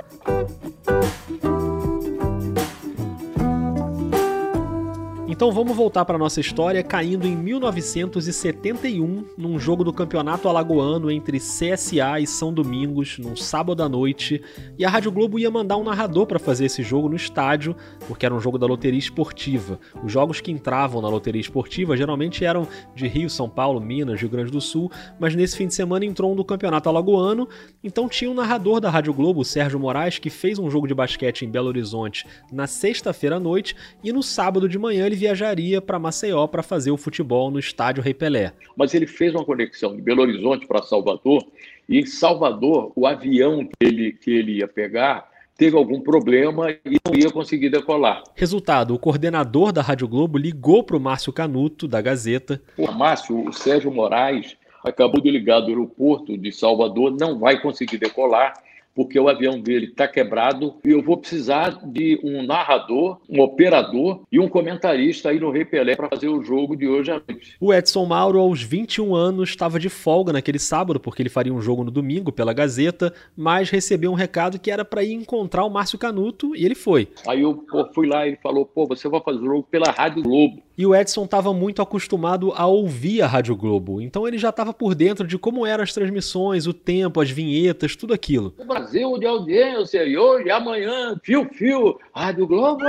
Então 5.41 5.51
vamos 5.51 5.75
voltar 5.75 6.05
para 6.05 6.19
nossa 6.19 6.39
história 6.39 6.83
caindo 6.83 7.25
em 7.25 7.35
1971 7.35 9.25
num 9.35 9.57
jogo 9.57 9.83
do 9.83 9.91
Campeonato 9.91 10.47
Alagoano 10.47 11.09
entre 11.09 11.39
CSA 11.39 12.19
e 12.19 12.27
São 12.27 12.53
Domingos, 12.53 13.17
num 13.17 13.35
sábado 13.35 13.81
à 13.81 13.89
noite, 13.89 14.39
e 14.77 14.85
a 14.85 14.89
Rádio 14.91 15.11
Globo 15.11 15.39
ia 15.39 15.49
mandar 15.49 15.77
um 15.77 15.83
narrador 15.83 16.27
para 16.27 16.37
fazer 16.37 16.65
esse 16.65 16.83
jogo 16.83 17.09
no 17.09 17.15
estádio, 17.15 17.75
porque 18.07 18.23
era 18.23 18.35
um 18.35 18.39
jogo 18.39 18.59
da 18.59 18.67
loteria 18.67 18.99
esportiva. 18.99 19.79
Os 20.03 20.11
jogos 20.11 20.39
que 20.39 20.51
entravam 20.51 21.01
na 21.01 21.09
loteria 21.09 21.41
esportiva 21.41 21.97
geralmente 21.97 22.45
eram 22.45 22.67
de 22.93 23.07
Rio, 23.07 23.27
São 23.27 23.49
Paulo, 23.49 23.81
Minas, 23.81 24.21
Rio 24.21 24.29
Grande 24.29 24.51
do 24.51 24.61
Sul, 24.61 24.91
mas 25.19 25.33
nesse 25.33 25.57
fim 25.57 25.65
de 25.65 25.73
semana 25.73 26.05
entrou 26.05 26.31
um 26.31 26.35
do 26.35 26.45
Campeonato 26.45 26.87
Alagoano, 26.87 27.49
então 27.83 28.07
tinha 28.07 28.29
um 28.29 28.35
narrador 28.35 28.79
da 28.79 28.91
Rádio 28.91 29.11
Globo, 29.11 29.43
Sérgio 29.43 29.79
Moraes, 29.79 30.19
que 30.19 30.29
fez 30.29 30.59
um 30.59 30.69
jogo 30.69 30.87
de 30.87 30.93
basquete 30.93 31.45
em 31.45 31.49
Belo 31.49 31.69
Horizonte 31.69 32.27
na 32.53 32.67
sexta-feira 32.67 33.37
à 33.37 33.39
noite 33.39 33.75
e 34.03 34.13
no 34.13 34.21
sábado 34.21 34.69
de 34.69 34.77
manhã 34.77 35.07
ele 35.07 35.15
viajaria 35.31 35.81
para 35.81 35.97
Maceió 35.97 36.45
para 36.47 36.61
fazer 36.61 36.91
o 36.91 36.97
futebol 36.97 37.49
no 37.49 37.59
estádio 37.59 38.03
Rei 38.03 38.13
Pelé. 38.13 38.53
Mas 38.75 38.93
ele 38.93 39.07
fez 39.07 39.33
uma 39.33 39.45
conexão 39.45 39.95
de 39.95 40.01
Belo 40.01 40.21
Horizonte 40.21 40.67
para 40.67 40.81
Salvador, 40.83 41.43
e 41.87 41.99
em 41.99 42.05
Salvador, 42.05 42.91
o 42.95 43.07
avião 43.07 43.65
que 43.65 43.85
ele, 43.85 44.11
que 44.13 44.31
ele 44.31 44.57
ia 44.57 44.67
pegar 44.67 45.29
teve 45.57 45.75
algum 45.75 46.01
problema 46.01 46.71
e 46.71 46.97
não 47.05 47.15
ia 47.15 47.29
conseguir 47.29 47.69
decolar. 47.69 48.23
Resultado: 48.35 48.93
o 48.93 48.99
coordenador 48.99 49.71
da 49.71 49.81
Rádio 49.81 50.07
Globo 50.07 50.37
ligou 50.37 50.83
para 50.83 50.97
o 50.97 50.99
Márcio 50.99 51.33
Canuto, 51.33 51.87
da 51.87 52.01
Gazeta. 52.01 52.61
O 52.77 52.91
Márcio, 52.91 53.47
o 53.47 53.53
Sérgio 53.53 53.91
Moraes, 53.91 54.57
acabou 54.83 55.21
de 55.21 55.29
ligar 55.29 55.61
do 55.61 55.67
aeroporto 55.67 56.37
de 56.37 56.51
Salvador, 56.51 57.15
não 57.17 57.39
vai 57.39 57.61
conseguir 57.61 57.97
decolar 57.97 58.53
porque 58.95 59.19
o 59.19 59.29
avião 59.29 59.59
dele 59.59 59.87
está 59.87 60.07
quebrado 60.07 60.75
e 60.83 60.91
eu 60.91 61.01
vou 61.01 61.17
precisar 61.17 61.79
de 61.83 62.19
um 62.23 62.43
narrador, 62.43 63.19
um 63.29 63.41
operador 63.41 64.21
e 64.31 64.39
um 64.39 64.47
comentarista 64.47 65.29
aí 65.29 65.39
no 65.39 65.51
Rei 65.51 65.65
Pelé 65.65 65.95
para 65.95 66.09
fazer 66.09 66.27
o 66.27 66.43
jogo 66.43 66.75
de 66.75 66.87
hoje 66.87 67.11
à 67.11 67.21
noite. 67.27 67.55
O 67.59 67.73
Edson 67.73 68.05
Mauro, 68.05 68.39
aos 68.39 68.61
21 68.61 69.15
anos, 69.15 69.49
estava 69.49 69.79
de 69.79 69.89
folga 69.89 70.33
naquele 70.33 70.59
sábado, 70.59 70.99
porque 70.99 71.21
ele 71.21 71.29
faria 71.29 71.53
um 71.53 71.61
jogo 71.61 71.83
no 71.83 71.91
domingo 71.91 72.31
pela 72.31 72.53
Gazeta, 72.53 73.13
mas 73.35 73.69
recebeu 73.69 74.11
um 74.11 74.15
recado 74.15 74.59
que 74.59 74.71
era 74.71 74.83
para 74.83 75.03
ir 75.03 75.13
encontrar 75.13 75.63
o 75.65 75.69
Márcio 75.69 75.97
Canuto 75.97 76.55
e 76.55 76.65
ele 76.65 76.75
foi. 76.75 77.07
Aí 77.27 77.41
eu 77.41 77.55
pô, 77.55 77.87
fui 77.93 78.07
lá 78.07 78.25
e 78.25 78.31
ele 78.31 78.39
falou: 78.41 78.65
pô, 78.65 78.87
você 78.87 79.07
vai 79.07 79.21
fazer 79.21 79.39
o 79.39 79.45
jogo 79.45 79.67
pela 79.69 79.91
Rádio 79.91 80.23
Globo. 80.23 80.61
E 80.77 80.85
o 80.85 80.95
Edson 80.95 81.25
estava 81.25 81.53
muito 81.53 81.81
acostumado 81.81 82.51
a 82.55 82.65
ouvir 82.65 83.21
a 83.21 83.27
Rádio 83.27 83.55
Globo, 83.55 84.01
então 84.01 84.27
ele 84.27 84.37
já 84.37 84.49
estava 84.49 84.73
por 84.73 84.95
dentro 84.95 85.27
de 85.27 85.37
como 85.37 85.65
eram 85.65 85.83
as 85.83 85.93
transmissões, 85.93 86.65
o 86.65 86.73
tempo, 86.73 87.21
as 87.21 87.29
vinhetas, 87.29 87.95
tudo 87.95 88.13
aquilo. 88.13 88.53
O 88.57 88.65
Brasil 88.81 89.15
de 89.19 89.27
audiência 89.27 90.03
e 90.03 90.17
hoje, 90.17 90.49
amanhã, 90.49 91.15
fio, 91.23 91.47
fio, 91.53 91.99
Rádio 92.15 92.47
Globo. 92.47 92.83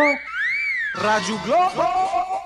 Rádio 0.95 1.39
Globo! 1.45 1.83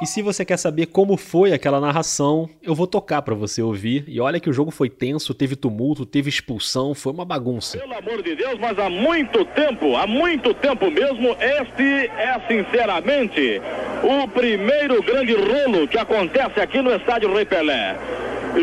E 0.03 0.07
se 0.07 0.21
você 0.21 0.45
quer 0.45 0.57
saber 0.57 0.87
como 0.87 1.17
foi 1.17 1.53
aquela 1.53 1.81
narração, 1.81 2.51
eu 2.61 2.75
vou 2.75 2.89
tocar 2.89 3.23
para 3.23 3.37
você 3.37 3.63
ouvir. 3.63 4.05
E 4.09 4.21
olha 4.21 4.41
que 4.41 4.51
o 4.51 4.53
jogo 4.53 4.73
foi 4.73 4.91
tenso, 4.91 5.33
teve 5.33 5.55
tumulto, 5.55 6.05
teve 6.05 6.29
expulsão, 6.29 6.93
foi 6.93 7.13
uma 7.13 7.25
bagunça. 7.25 7.79
Pelo 7.79 7.95
amor 7.95 8.21
de 8.21 8.35
Deus, 8.35 8.59
mas 8.59 8.77
há 8.81 8.91
muito 8.91 9.45
tempo, 9.45 9.95
há 9.95 10.09
muito 10.09 10.53
tempo 10.53 10.91
mesmo, 10.91 11.37
este 11.41 12.11
é 12.17 12.41
sinceramente 12.49 13.63
o 14.03 14.27
primeiro 14.27 15.01
grande 15.05 15.35
rolo 15.35 15.87
que 15.87 15.99
acontece 15.99 16.59
aqui 16.61 16.83
no 16.83 16.93
estádio 16.93 17.33
Rei 17.33 17.45
Pelé 17.45 17.97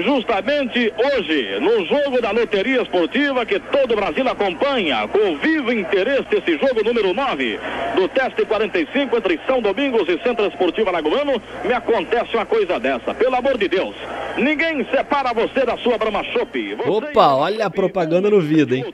justamente 0.01 0.91
hoje, 0.97 1.60
no 1.60 1.86
jogo 1.86 2.21
da 2.21 2.32
loteria 2.32 2.82
esportiva 2.82 3.45
que 3.45 3.60
todo 3.60 3.91
o 3.93 3.95
Brasil 3.95 4.27
acompanha, 4.27 5.08
com 5.08 5.38
vivo 5.38 5.71
interesse 5.71 6.27
esse 6.32 6.58
jogo 6.58 6.84
número 6.84 7.13
9 7.13 7.60
do 7.95 8.08
teste 8.08 8.45
45 8.45 9.17
entre 9.17 9.39
São 9.45 9.62
Domingos 9.62 10.08
e 10.10 10.17
Centro 10.23 10.47
Esportivo 10.47 10.89
Alagoano, 10.89 11.41
me 11.63 11.73
acontece 11.73 12.36
uma 12.36 12.45
coisa 12.45 12.79
dessa. 12.79 13.13
Pelo 13.13 13.36
amor 13.36 13.58
de 13.58 13.67
Deus, 13.67 13.95
ninguém 14.38 14.86
separa 14.89 15.34
você 15.34 15.65
da 15.65 15.78
sua 15.78 15.98
Brahma 15.98 16.24
Chopp. 16.26 16.78
Opa, 16.86 17.36
olha 17.36 17.65
a 17.65 17.69
propaganda 17.69 18.30
no 18.30 18.41
vídeo, 18.41 18.76
hein? 18.76 18.86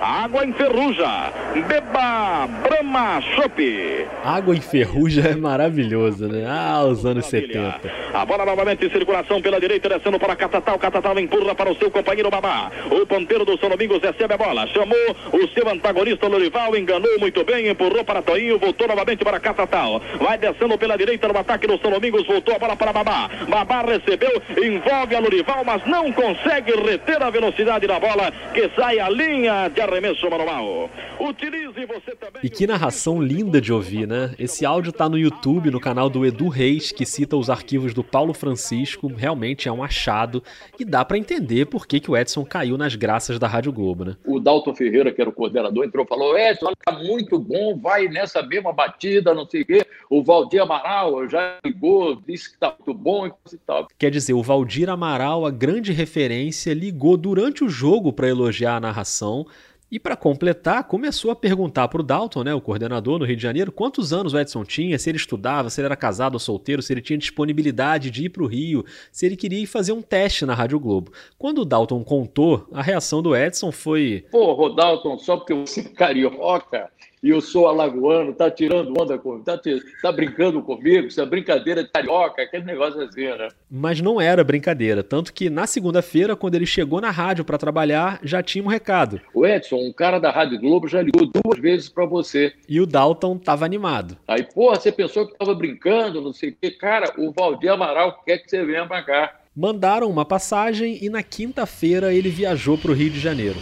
Água 0.00 0.44
enferruja, 0.44 1.32
beba 1.68 2.48
Brahma 2.62 3.20
Chopp. 3.20 4.06
Água 4.24 4.56
enferruja 4.56 5.28
é 5.28 5.36
maravilhoso, 5.36 6.26
né? 6.28 6.44
Ah, 6.48 6.84
os 6.84 7.04
anos 7.06 7.26
70. 7.26 7.80
A 8.12 8.24
bola 8.26 8.44
novamente 8.44 8.84
em 8.84 8.90
circulação 8.90 9.40
pela 9.40 9.60
direita, 9.60 9.88
descendo 9.88 10.18
para 10.18 10.36
Catatal. 10.36 10.78
Catatal 10.78 11.18
empurra 11.18 11.54
para 11.54 11.70
o 11.70 11.76
seu 11.76 11.90
companheiro 11.90 12.30
Babá. 12.30 12.70
O 12.90 13.06
ponteiro 13.06 13.44
do 13.44 13.58
São 13.58 13.68
Domingos 13.68 14.02
recebe 14.02 14.34
a 14.34 14.36
bola. 14.36 14.66
Chamou 14.68 15.16
o 15.32 15.48
seu 15.48 15.68
antagonista 15.68 16.26
Lorival, 16.26 16.76
enganou 16.76 17.18
muito 17.18 17.44
bem, 17.44 17.68
empurrou 17.68 18.04
para 18.04 18.22
Toinho, 18.22 18.58
voltou 18.58 18.88
novamente 18.88 19.24
para 19.24 19.38
Catatal. 19.40 20.02
Vai 20.20 20.36
descendo 20.38 20.76
pela 20.76 20.96
direita 20.96 21.28
no 21.28 21.38
ataque 21.38 21.66
do 21.66 21.78
São 21.78 21.90
Domingos, 21.90 22.26
voltou 22.26 22.54
a 22.54 22.58
bola 22.58 22.76
para 22.76 22.92
Babá. 22.92 23.30
Babá 23.48 23.82
recebeu, 23.82 24.42
envolve 24.74 25.14
a 25.14 25.20
Lurival, 25.20 25.64
mas 25.64 25.84
não 25.86 26.12
consegue 26.12 26.72
reter 26.72 27.22
a 27.22 27.30
velocidade 27.30 27.86
da 27.86 27.98
bola 27.98 28.32
que 28.54 28.68
sai 28.74 28.98
a 28.98 29.08
linha 29.08 29.68
de 29.68 29.80
arremesso 29.80 30.28
manual. 30.30 30.90
Utilize 31.20 31.86
você 31.86 32.16
também. 32.16 32.40
E 32.42 32.50
que 32.50 32.66
narração 32.66 33.22
linda 33.22 33.60
de 33.60 33.72
ouvir, 33.72 34.06
né? 34.06 34.34
Esse 34.38 34.64
áudio 34.64 34.92
tá 34.92 35.08
no 35.08 35.18
YouTube, 35.18 35.70
no 35.70 35.80
canal 35.80 36.08
do 36.08 36.26
Edu 36.26 36.48
Reis, 36.48 36.92
que 36.92 37.04
cita 37.04 37.36
os 37.36 37.50
arquivos 37.50 37.94
do 37.94 38.02
Paulo 38.02 38.34
Francisco. 38.34 39.06
Realmente 39.08 39.68
é 39.68 39.72
um 39.72 39.82
achado 39.82 40.42
e 40.78 40.84
dá 40.84 41.04
para 41.04 41.18
entender 41.18 41.66
por 41.66 41.86
que, 41.86 42.00
que 42.00 42.10
o 42.10 42.16
Edson 42.16 42.44
caiu 42.44 42.76
nas 42.76 42.94
graças 42.94 43.38
da 43.38 43.46
Rádio 43.46 43.72
Globo, 43.72 44.04
né? 44.04 44.16
O 44.26 44.40
Dalton 44.40 44.74
Ferreira, 44.74 45.12
que 45.12 45.20
era 45.20 45.30
o 45.30 45.32
coordenador, 45.32 45.84
entrou 45.84 46.04
e 46.04 46.08
falou: 46.08 46.38
Edson, 46.38 46.72
tá 46.84 46.92
muito 46.92 47.38
bom, 47.38 47.76
vai 47.76 48.08
nessa 48.08 48.42
mesma 48.42 48.72
batida, 48.72 49.34
não 49.34 49.48
sei 49.48 49.62
o 49.62 49.66
quê. 49.66 49.86
O 50.08 50.22
Valdir 50.22 50.62
Amaral 50.62 51.28
já 51.28 51.56
ligou, 51.64 52.16
disse 52.26 52.52
que 52.52 52.58
tá 52.58 52.74
muito 52.78 52.98
bom 52.98 53.26
e 53.26 53.56
tal. 53.66 53.86
Quer 53.98 54.10
dizer, 54.10 54.34
o 54.34 54.42
Valdir 54.42 54.61
Amaral, 54.90 55.46
a 55.46 55.50
grande 55.50 55.92
referência, 55.92 56.74
ligou 56.74 57.16
durante 57.16 57.64
o 57.64 57.68
jogo 57.68 58.12
para 58.12 58.28
elogiar 58.28 58.76
a 58.76 58.80
narração. 58.80 59.46
E 59.92 59.98
para 59.98 60.16
completar, 60.16 60.84
começou 60.84 61.30
a 61.30 61.36
perguntar 61.36 61.86
para 61.88 62.00
o 62.00 62.02
Dalton, 62.02 62.44
né, 62.44 62.54
o 62.54 62.62
coordenador 62.62 63.18
no 63.18 63.26
Rio 63.26 63.36
de 63.36 63.42
Janeiro, 63.42 63.70
quantos 63.70 64.10
anos 64.10 64.32
o 64.32 64.38
Edson 64.38 64.64
tinha, 64.64 64.98
se 64.98 65.10
ele 65.10 65.18
estudava, 65.18 65.68
se 65.68 65.82
ele 65.82 65.84
era 65.86 65.94
casado 65.94 66.32
ou 66.32 66.40
solteiro, 66.40 66.80
se 66.80 66.94
ele 66.94 67.02
tinha 67.02 67.18
disponibilidade 67.18 68.10
de 68.10 68.24
ir 68.24 68.30
para 68.30 68.42
o 68.42 68.46
Rio, 68.46 68.86
se 69.12 69.26
ele 69.26 69.36
queria 69.36 69.58
ir 69.62 69.66
fazer 69.66 69.92
um 69.92 70.00
teste 70.00 70.46
na 70.46 70.54
Rádio 70.54 70.80
Globo. 70.80 71.12
Quando 71.36 71.60
o 71.60 71.64
Dalton 71.66 72.02
contou, 72.02 72.66
a 72.72 72.80
reação 72.80 73.20
do 73.20 73.36
Edson 73.36 73.70
foi: 73.70 74.24
Pô, 74.30 74.70
Dalton, 74.70 75.18
só 75.18 75.36
porque 75.36 75.52
você 75.52 75.80
é 75.80 75.84
carioca 75.84 76.90
e 77.22 77.30
eu 77.30 77.40
sou 77.40 77.68
alagoano, 77.68 78.34
tá 78.34 78.50
tirando 78.50 78.92
onda 79.00 79.16
comigo, 79.16 79.44
tá, 79.44 79.58
tá 80.02 80.12
brincando 80.12 80.60
comigo, 80.62 81.06
isso 81.06 81.20
é 81.20 81.26
brincadeira 81.26 81.84
de 81.84 81.90
carioca, 81.90 82.42
aquele 82.42 82.64
negócio 82.64 83.00
assim, 83.00 83.26
né? 83.26 83.48
Mas 83.70 84.00
não 84.00 84.20
era 84.20 84.42
brincadeira, 84.42 85.02
tanto 85.02 85.32
que 85.32 85.48
na 85.48 85.66
segunda-feira, 85.66 86.34
quando 86.34 86.56
ele 86.56 86.66
chegou 86.66 87.00
na 87.00 87.10
rádio 87.10 87.44
para 87.44 87.58
trabalhar, 87.58 88.18
já 88.22 88.42
tinha 88.42 88.64
um 88.64 88.68
recado. 88.68 89.20
O 89.32 89.46
Edson, 89.46 89.76
um 89.76 89.92
cara 89.92 90.18
da 90.18 90.30
Rádio 90.30 90.58
Globo, 90.58 90.88
já 90.88 91.00
ligou 91.00 91.26
duas 91.26 91.60
vezes 91.60 91.88
para 91.88 92.04
você. 92.04 92.52
E 92.68 92.80
o 92.80 92.86
Dalton 92.86 93.38
tava 93.38 93.64
animado. 93.64 94.16
Aí, 94.26 94.42
porra, 94.42 94.80
você 94.80 94.90
pensou 94.90 95.26
que 95.26 95.38
tava 95.38 95.54
brincando, 95.54 96.20
não 96.20 96.32
sei 96.32 96.50
o 96.50 96.56
quê. 96.60 96.70
Cara, 96.70 97.12
o 97.18 97.30
Valdir 97.30 97.70
Amaral 97.70 98.20
quer 98.24 98.38
que 98.38 98.50
você 98.50 98.64
venha 98.64 98.86
pra 98.86 99.02
cá. 99.02 99.34
Mandaram 99.54 100.08
uma 100.08 100.24
passagem 100.24 100.98
e 101.02 101.08
na 101.08 101.22
quinta-feira 101.22 102.12
ele 102.12 102.30
viajou 102.30 102.78
para 102.78 102.90
o 102.90 102.94
Rio 102.94 103.10
de 103.10 103.20
Janeiro. 103.20 103.56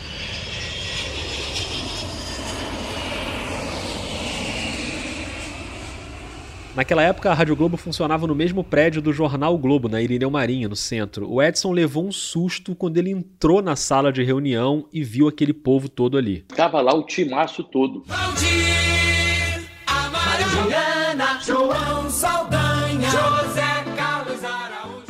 Naquela 6.75 7.03
época, 7.03 7.31
a 7.31 7.35
Rádio 7.35 7.57
Globo 7.57 7.77
funcionava 7.77 8.27
no 8.27 8.35
mesmo 8.35 8.63
prédio 8.63 9.03
do 9.03 9.13
Jornal 9.13 9.59
Globo, 9.59 9.89
na 9.89 10.01
Irineu 10.01 10.31
Marinho, 10.31 10.69
no 10.69 10.77
centro. 10.77 11.29
O 11.29 11.43
Edson 11.43 11.73
levou 11.73 12.07
um 12.07 12.13
susto 12.13 12.77
quando 12.77 12.97
ele 12.97 13.11
entrou 13.11 13.61
na 13.61 13.75
sala 13.75 14.13
de 14.13 14.23
reunião 14.23 14.87
e 14.93 15.03
viu 15.03 15.27
aquele 15.27 15.53
povo 15.53 15.89
todo 15.89 16.17
ali. 16.17 16.45
Tava 16.55 16.81
lá 16.81 16.95
o 16.95 17.05
timaço 17.05 17.65
todo. 17.65 18.05
Valdir, 18.07 19.69
Mariana, 20.13 20.90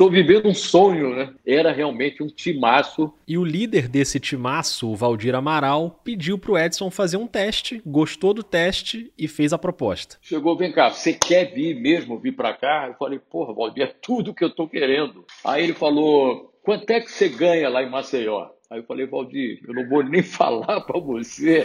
Estou 0.01 0.09
vivendo 0.09 0.47
um 0.47 0.53
sonho, 0.55 1.15
né? 1.15 1.31
Era 1.45 1.71
realmente 1.71 2.23
um 2.23 2.27
timaço. 2.27 3.13
E 3.27 3.37
o 3.37 3.45
líder 3.45 3.87
desse 3.87 4.19
timaço, 4.19 4.89
o 4.89 4.95
Valdir 4.95 5.35
Amaral, 5.35 6.01
pediu 6.03 6.39
para 6.39 6.51
o 6.51 6.57
Edson 6.57 6.89
fazer 6.89 7.17
um 7.17 7.27
teste, 7.27 7.79
gostou 7.85 8.33
do 8.33 8.41
teste 8.41 9.13
e 9.15 9.27
fez 9.27 9.53
a 9.53 9.59
proposta. 9.59 10.17
Chegou, 10.19 10.57
vem 10.57 10.71
cá, 10.71 10.89
você 10.89 11.13
quer 11.13 11.53
vir 11.53 11.79
mesmo, 11.79 12.17
vir 12.17 12.35
para 12.35 12.51
cá? 12.51 12.87
Eu 12.87 12.95
falei, 12.95 13.19
porra, 13.19 13.53
Valdir, 13.53 13.83
é 13.83 13.95
tudo 14.01 14.33
que 14.33 14.43
eu 14.43 14.47
estou 14.47 14.67
querendo. 14.67 15.23
Aí 15.45 15.65
ele 15.65 15.73
falou, 15.73 16.51
quanto 16.63 16.89
é 16.89 16.99
que 16.99 17.11
você 17.11 17.29
ganha 17.29 17.69
lá 17.69 17.83
em 17.83 17.89
Maceió? 17.91 18.49
Aí 18.71 18.79
eu 18.79 18.83
falei, 18.85 19.05
Valdir, 19.05 19.61
eu 19.67 19.75
não 19.75 19.87
vou 19.87 20.03
nem 20.03 20.23
falar 20.25 20.81
para 20.81 20.99
você, 20.99 21.63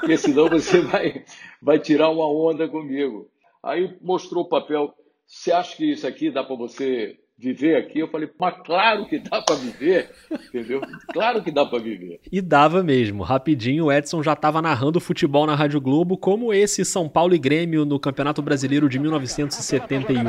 porque 0.00 0.18
senão 0.18 0.46
você 0.50 0.82
vai, 0.84 1.24
vai 1.62 1.78
tirar 1.78 2.10
uma 2.10 2.30
onda 2.30 2.68
comigo. 2.68 3.30
Aí 3.62 3.96
mostrou 4.02 4.44
o 4.44 4.48
papel. 4.48 4.92
Você 5.26 5.50
acha 5.50 5.74
que 5.74 5.90
isso 5.90 6.06
aqui 6.06 6.30
dá 6.30 6.44
para 6.44 6.54
você 6.54 7.18
viver 7.38 7.76
aqui. 7.76 8.00
Eu 8.00 8.08
falei, 8.08 8.28
mas 8.38 8.54
claro 8.64 9.06
que 9.06 9.18
dá 9.18 9.40
para 9.40 9.56
viver, 9.56 10.10
entendeu? 10.30 10.80
Claro 11.12 11.42
que 11.42 11.52
dá 11.52 11.64
para 11.64 11.78
viver. 11.78 12.20
E 12.30 12.40
dava 12.40 12.82
mesmo. 12.82 13.22
Rapidinho, 13.22 13.86
o 13.86 13.92
Edson 13.92 14.22
já 14.22 14.32
estava 14.32 14.60
narrando 14.60 15.00
futebol 15.00 15.46
na 15.46 15.54
Rádio 15.54 15.80
Globo, 15.80 16.16
como 16.16 16.52
esse 16.52 16.84
São 16.84 17.08
Paulo 17.08 17.34
e 17.34 17.38
Grêmio 17.38 17.84
no 17.84 18.00
Campeonato 18.00 18.42
Brasileiro 18.42 18.88
de 18.88 18.98
1971. 18.98 20.20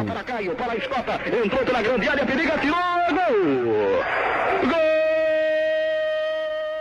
Entrou 1.43 1.65
pela 1.65 1.81
grande 1.81 2.07
área, 2.07 2.25
periga, 2.25 2.57
tirou, 2.59 2.77
gol! 2.77 4.18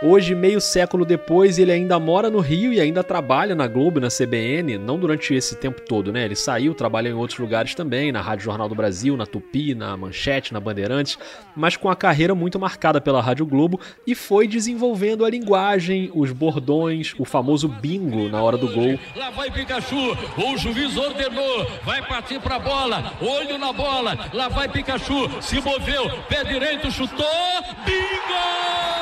Hoje, 0.01 0.33
meio 0.33 0.61
século 0.61 1.03
depois, 1.03 1.59
ele 1.59 1.73
ainda 1.73 1.99
mora 1.99 2.29
no 2.29 2.39
Rio 2.39 2.71
e 2.71 2.79
ainda 2.79 3.03
trabalha 3.03 3.53
na 3.53 3.67
Globo, 3.67 3.99
na 3.99 4.07
CBN, 4.07 4.77
não 4.77 4.97
durante 4.97 5.33
esse 5.33 5.57
tempo 5.57 5.81
todo, 5.81 6.09
né? 6.13 6.23
Ele 6.23 6.37
saiu, 6.37 6.73
trabalhou 6.73 7.11
em 7.11 7.19
outros 7.19 7.37
lugares 7.37 7.75
também, 7.75 8.09
na 8.09 8.21
Rádio 8.21 8.45
Jornal 8.45 8.69
do 8.69 8.75
Brasil, 8.75 9.17
na 9.17 9.25
Tupi, 9.25 9.75
na 9.75 9.97
Manchete, 9.97 10.53
na 10.53 10.59
Bandeirantes, 10.61 11.19
mas 11.53 11.75
com 11.75 11.89
a 11.89 11.97
carreira 11.97 12.33
muito 12.33 12.57
marcada 12.57 13.01
pela 13.01 13.21
Rádio 13.21 13.45
Globo 13.45 13.77
e 14.07 14.15
foi 14.15 14.47
desenvolvendo 14.47 15.25
a 15.25 15.29
linguagem, 15.29 16.09
os 16.15 16.31
bordões, 16.31 17.13
o 17.19 17.25
famoso 17.25 17.67
bingo 17.67 18.29
na 18.29 18.41
hora 18.41 18.57
do 18.57 18.69
gol. 18.69 18.97
Lá 19.17 19.31
vai 19.31 19.51
Pikachu, 19.51 20.17
o 20.37 20.57
juiz 20.57 20.95
ordenou, 20.95 21.67
vai 21.83 22.01
partir 22.07 22.39
pra 22.39 22.57
bola, 22.57 23.11
olho 23.19 23.57
na 23.57 23.73
bola, 23.73 24.17
lá 24.33 24.47
vai 24.47 24.69
Pikachu, 24.69 25.29
se 25.41 25.59
moveu, 25.59 26.09
pé 26.29 26.45
direito, 26.45 26.89
chutou, 26.89 27.25
bingo! 27.85 28.98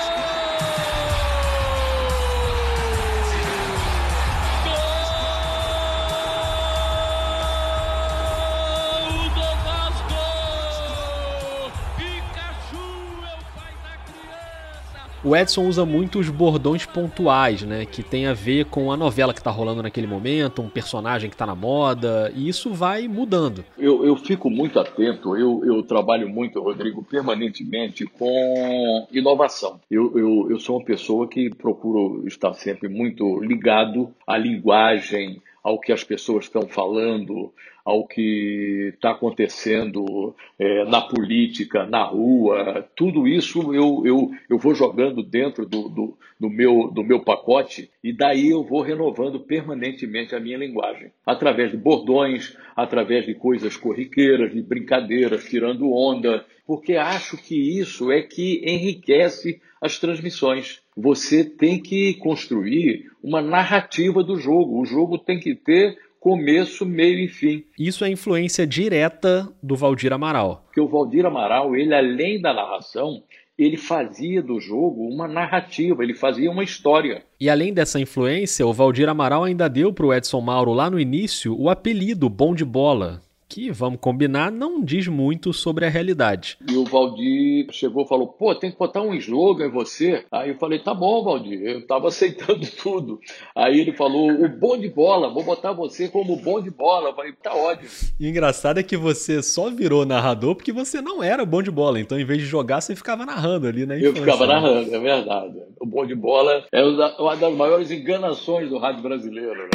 O 15.23 15.36
Edson 15.36 15.67
usa 15.67 15.84
muito 15.84 16.19
os 16.19 16.30
bordões 16.30 16.86
pontuais, 16.86 17.63
né? 17.63 17.86
Que 17.86 18.03
tem 18.03 18.27
a 18.27 18.34
ver 18.34 18.65
com 18.65 18.91
a 18.91 18.97
novela 18.97 19.34
que 19.34 19.41
tá 19.41 19.49
rolando 19.49 19.82
naquele 19.82 20.06
momento, 20.06 20.62
um 20.62 20.69
personagem 20.69 21.30
que 21.30 21.36
tá 21.36 21.45
na 21.45 21.56
moda, 21.56 22.32
e 22.36 22.47
isso 22.47 22.73
vai 22.73 23.08
mudando. 23.08 23.65
Eu, 23.77 24.06
eu 24.06 24.15
fico 24.15 24.49
muito 24.49 24.80
atento, 24.80 25.36
eu, 25.36 25.65
eu 25.65 25.82
trabalho 25.84 26.30
muito, 26.30 26.62
Rodrigo, 26.62 27.03
permanentemente 27.03 28.06
com 28.06 29.08
inovação. 29.12 29.80
Eu, 29.89 30.17
eu, 30.17 30.47
eu 30.51 30.60
sou 30.60 30.77
uma 30.77 30.86
pessoa 30.86 31.27
que 31.27 31.49
procuro 31.49 32.27
estar 32.27 32.53
sempre 32.53 32.88
muito 32.88 33.39
ligado 33.41 34.13
à 34.25 34.38
linguagem, 34.38 35.41
ao 35.63 35.80
que 35.80 35.91
as 35.91 36.03
pessoas 36.03 36.45
estão 36.45 36.67
falando, 36.67 37.51
ao 37.88 38.06
que 38.06 38.91
está 38.93 39.12
acontecendo 39.12 40.36
é, 40.60 40.84
na 40.84 41.00
política, 41.00 41.86
na 41.86 42.04
rua, 42.04 42.86
tudo 42.93 43.26
isso 43.26 43.73
eu, 43.73 44.06
eu, 44.06 44.30
eu 44.50 44.58
vou 44.58 44.76
jogando 44.76 45.23
dentro 45.23 45.65
do, 45.65 45.88
do, 45.88 46.17
do, 46.38 46.50
meu, 46.50 46.91
do 46.93 47.02
meu 47.02 47.21
pacote 47.21 47.89
e 48.04 48.12
daí 48.12 48.50
eu 48.50 48.62
vou 48.62 48.82
renovando 48.82 49.39
permanentemente 49.39 50.36
a 50.36 50.39
minha 50.39 50.58
linguagem. 50.58 51.13
Através 51.26 51.71
de 51.71 51.78
bordões, 51.78 52.58
através 52.76 53.26
de 53.26 53.34
coisas 53.34 53.78
corriqueiras, 53.78 54.52
de 54.52 54.62
brincadeiras, 54.62 55.45
tirando 55.45 55.89
onda, 55.89 56.45
porque 56.65 56.97
acho 56.97 57.38
que 57.38 57.56
isso 57.80 58.12
é 58.12 58.21
que 58.21 58.63
enriquece 58.65 59.62
as 59.82 59.97
transmissões. 59.97 60.82
Você 60.93 61.45
tem 61.45 61.82
que 61.82 62.15
construir 62.15 63.06
uma 63.23 63.41
narrativa 63.41 64.21
do 64.21 64.38
jogo. 64.38 64.82
O 64.82 64.86
jogo 64.86 65.17
tem 65.17 65.39
que 65.39 65.56
ter 65.56 65.97
começo, 66.27 66.85
meio 66.85 67.19
e 67.19 67.27
fim. 67.29 67.63
Isso 67.79 68.03
é 68.03 68.09
influência 68.09 68.67
direta 68.67 69.47
do 69.63 69.77
Valdir 69.77 70.11
Amaral. 70.11 70.61
Porque 70.65 70.81
o 70.81 70.87
Valdir 70.89 71.25
Amaral, 71.25 71.73
ele 71.73 71.95
além 71.95 72.41
da 72.41 72.53
narração, 72.53 73.23
ele 73.57 73.77
fazia 73.77 74.41
do 74.41 74.59
jogo 74.59 75.07
uma 75.07 75.25
narrativa, 75.25 76.03
ele 76.03 76.13
fazia 76.13 76.51
uma 76.51 76.65
história. 76.65 77.23
E 77.39 77.49
além 77.49 77.73
dessa 77.73 77.97
influência, 77.97 78.67
o 78.67 78.73
Valdir 78.73 79.07
Amaral 79.07 79.45
ainda 79.45 79.69
deu 79.69 79.93
para 79.93 80.05
o 80.05 80.13
Edson 80.13 80.41
Mauro 80.41 80.73
lá 80.73 80.89
no 80.89 80.99
início 80.99 81.57
o 81.57 81.69
apelido 81.69 82.27
Bom 82.27 82.53
de 82.53 82.65
Bola, 82.65 83.21
que, 83.47 83.71
vamos 83.71 83.99
combinar, 83.99 84.51
não 84.51 84.83
diz 84.83 85.07
muito 85.07 85.53
sobre 85.53 85.86
a 85.86 85.89
realidade. 85.89 86.57
E 86.67 86.75
o 86.75 86.83
Valdir 86.83 87.67
chegou 87.71 88.03
e 88.03 88.07
falou: 88.07 88.27
pô, 88.27 88.53
tem 88.53 88.71
que 88.71 88.77
botar 88.77 89.01
um 89.01 89.13
slogan 89.13 89.67
em 89.67 89.71
você. 89.71 90.25
Aí 90.31 90.49
eu 90.49 90.57
falei: 90.57 90.79
tá 90.79 90.93
bom, 90.93 91.23
Valdir, 91.23 91.62
eu 91.62 91.79
estava 91.79 92.07
aceitando 92.10 92.65
tudo. 92.81 93.19
Aí 93.55 93.79
ele 93.79 93.93
falou: 93.93 94.29
o 94.29 94.49
bom 94.49 94.77
de 94.77 94.89
bola, 94.89 95.33
vou 95.33 95.43
botar 95.43 95.71
você 95.71 96.07
como 96.07 96.36
bom 96.38 96.62
de 96.62 96.69
bola. 96.69 97.10
Eu 97.10 97.15
falei: 97.15 97.33
tá 97.41 97.53
ótimo. 97.53 97.89
E 98.19 98.25
o 98.25 98.29
engraçado 98.29 98.79
é 98.79 98.83
que 98.83 98.97
você 98.97 99.41
só 99.41 99.69
virou 99.69 100.05
narrador 100.05 100.55
porque 100.55 100.71
você 100.71 101.01
não 101.01 101.23
era 101.23 101.45
bom 101.45 101.62
de 101.62 101.71
bola. 101.71 101.99
Então, 101.99 102.19
em 102.19 102.25
vez 102.25 102.39
de 102.39 102.45
jogar, 102.45 102.81
você 102.81 102.95
ficava 102.95 103.25
narrando 103.25 103.67
ali, 103.67 103.86
né? 103.86 103.99
Eu 104.01 104.13
ficava 104.13 104.45
né? 104.45 104.53
narrando, 104.53 104.93
é 104.93 104.99
verdade. 104.99 105.55
O 105.79 105.86
bom 105.86 106.05
de 106.05 106.15
bola 106.15 106.65
é 106.71 106.83
uma 106.83 107.36
das 107.36 107.53
maiores 107.53 107.91
enganações 107.91 108.69
do 108.69 108.77
rádio 108.77 109.01
brasileiro. 109.01 109.55
Né? 109.55 109.69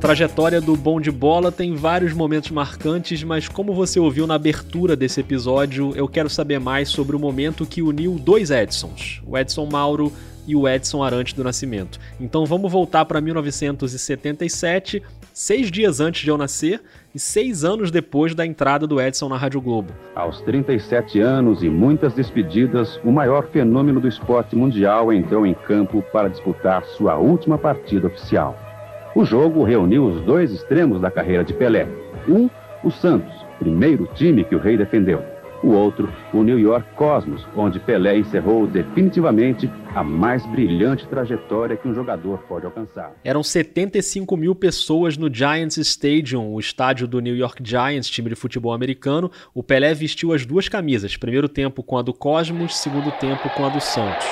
Trajetória 0.00 0.62
do 0.62 0.74
Bom 0.76 0.98
de 0.98 1.10
Bola 1.10 1.52
tem 1.52 1.76
vários 1.76 2.14
momentos 2.14 2.50
marcantes, 2.50 3.22
mas 3.22 3.48
como 3.48 3.74
você 3.74 4.00
ouviu 4.00 4.26
na 4.26 4.34
abertura 4.34 4.96
desse 4.96 5.20
episódio, 5.20 5.92
eu 5.94 6.08
quero 6.08 6.30
saber 6.30 6.58
mais 6.58 6.88
sobre 6.88 7.14
o 7.14 7.18
momento 7.18 7.66
que 7.66 7.82
uniu 7.82 8.18
dois 8.18 8.50
Edsons, 8.50 9.20
o 9.26 9.36
Edson 9.36 9.66
Mauro 9.66 10.10
e 10.46 10.56
o 10.56 10.66
Edson 10.66 11.02
Arante 11.02 11.36
do 11.36 11.44
Nascimento. 11.44 12.00
Então 12.18 12.46
vamos 12.46 12.72
voltar 12.72 13.04
para 13.04 13.20
1977, 13.20 15.02
seis 15.34 15.70
dias 15.70 16.00
antes 16.00 16.22
de 16.22 16.30
eu 16.30 16.38
nascer 16.38 16.80
e 17.14 17.18
seis 17.18 17.62
anos 17.62 17.90
depois 17.90 18.34
da 18.34 18.46
entrada 18.46 18.86
do 18.86 18.98
Edson 18.98 19.28
na 19.28 19.36
Rádio 19.36 19.60
Globo. 19.60 19.92
Aos 20.14 20.40
37 20.40 21.20
anos 21.20 21.62
e 21.62 21.68
muitas 21.68 22.14
despedidas, 22.14 22.98
o 23.04 23.12
maior 23.12 23.48
fenômeno 23.48 24.00
do 24.00 24.08
esporte 24.08 24.56
mundial 24.56 25.12
entrou 25.12 25.44
em 25.44 25.52
campo 25.52 26.02
para 26.10 26.28
disputar 26.28 26.82
sua 26.96 27.18
última 27.18 27.58
partida 27.58 28.06
oficial. 28.06 28.69
O 29.14 29.24
jogo 29.24 29.64
reuniu 29.64 30.06
os 30.06 30.22
dois 30.22 30.52
extremos 30.52 31.00
da 31.00 31.10
carreira 31.10 31.44
de 31.44 31.52
Pelé. 31.52 31.86
Um, 32.28 32.48
o 32.84 32.90
Santos, 32.90 33.34
primeiro 33.58 34.06
time 34.14 34.44
que 34.44 34.54
o 34.54 34.58
rei 34.58 34.76
defendeu 34.76 35.22
o 35.62 35.72
outro, 35.72 36.10
o 36.32 36.42
New 36.42 36.58
York 36.58 36.86
Cosmos, 36.94 37.46
onde 37.56 37.78
Pelé 37.78 38.18
encerrou 38.18 38.66
definitivamente 38.66 39.70
a 39.94 40.02
mais 40.02 40.44
brilhante 40.46 41.06
trajetória 41.06 41.76
que 41.76 41.86
um 41.86 41.94
jogador 41.94 42.38
pode 42.48 42.64
alcançar. 42.64 43.12
Eram 43.22 43.42
75 43.42 44.36
mil 44.36 44.54
pessoas 44.54 45.16
no 45.16 45.32
Giants 45.32 45.76
Stadium, 45.76 46.52
o 46.52 46.60
estádio 46.60 47.06
do 47.06 47.20
New 47.20 47.36
York 47.36 47.62
Giants, 47.62 48.08
time 48.08 48.30
de 48.30 48.34
futebol 48.34 48.72
americano. 48.72 49.30
O 49.54 49.62
Pelé 49.62 49.92
vestiu 49.92 50.32
as 50.32 50.46
duas 50.46 50.68
camisas, 50.68 51.16
primeiro 51.16 51.48
tempo 51.48 51.82
com 51.82 51.98
a 51.98 52.02
do 52.02 52.14
Cosmos, 52.14 52.78
segundo 52.78 53.10
tempo 53.12 53.48
com 53.50 53.64
a 53.64 53.68
do 53.68 53.80
Santos. 53.80 54.26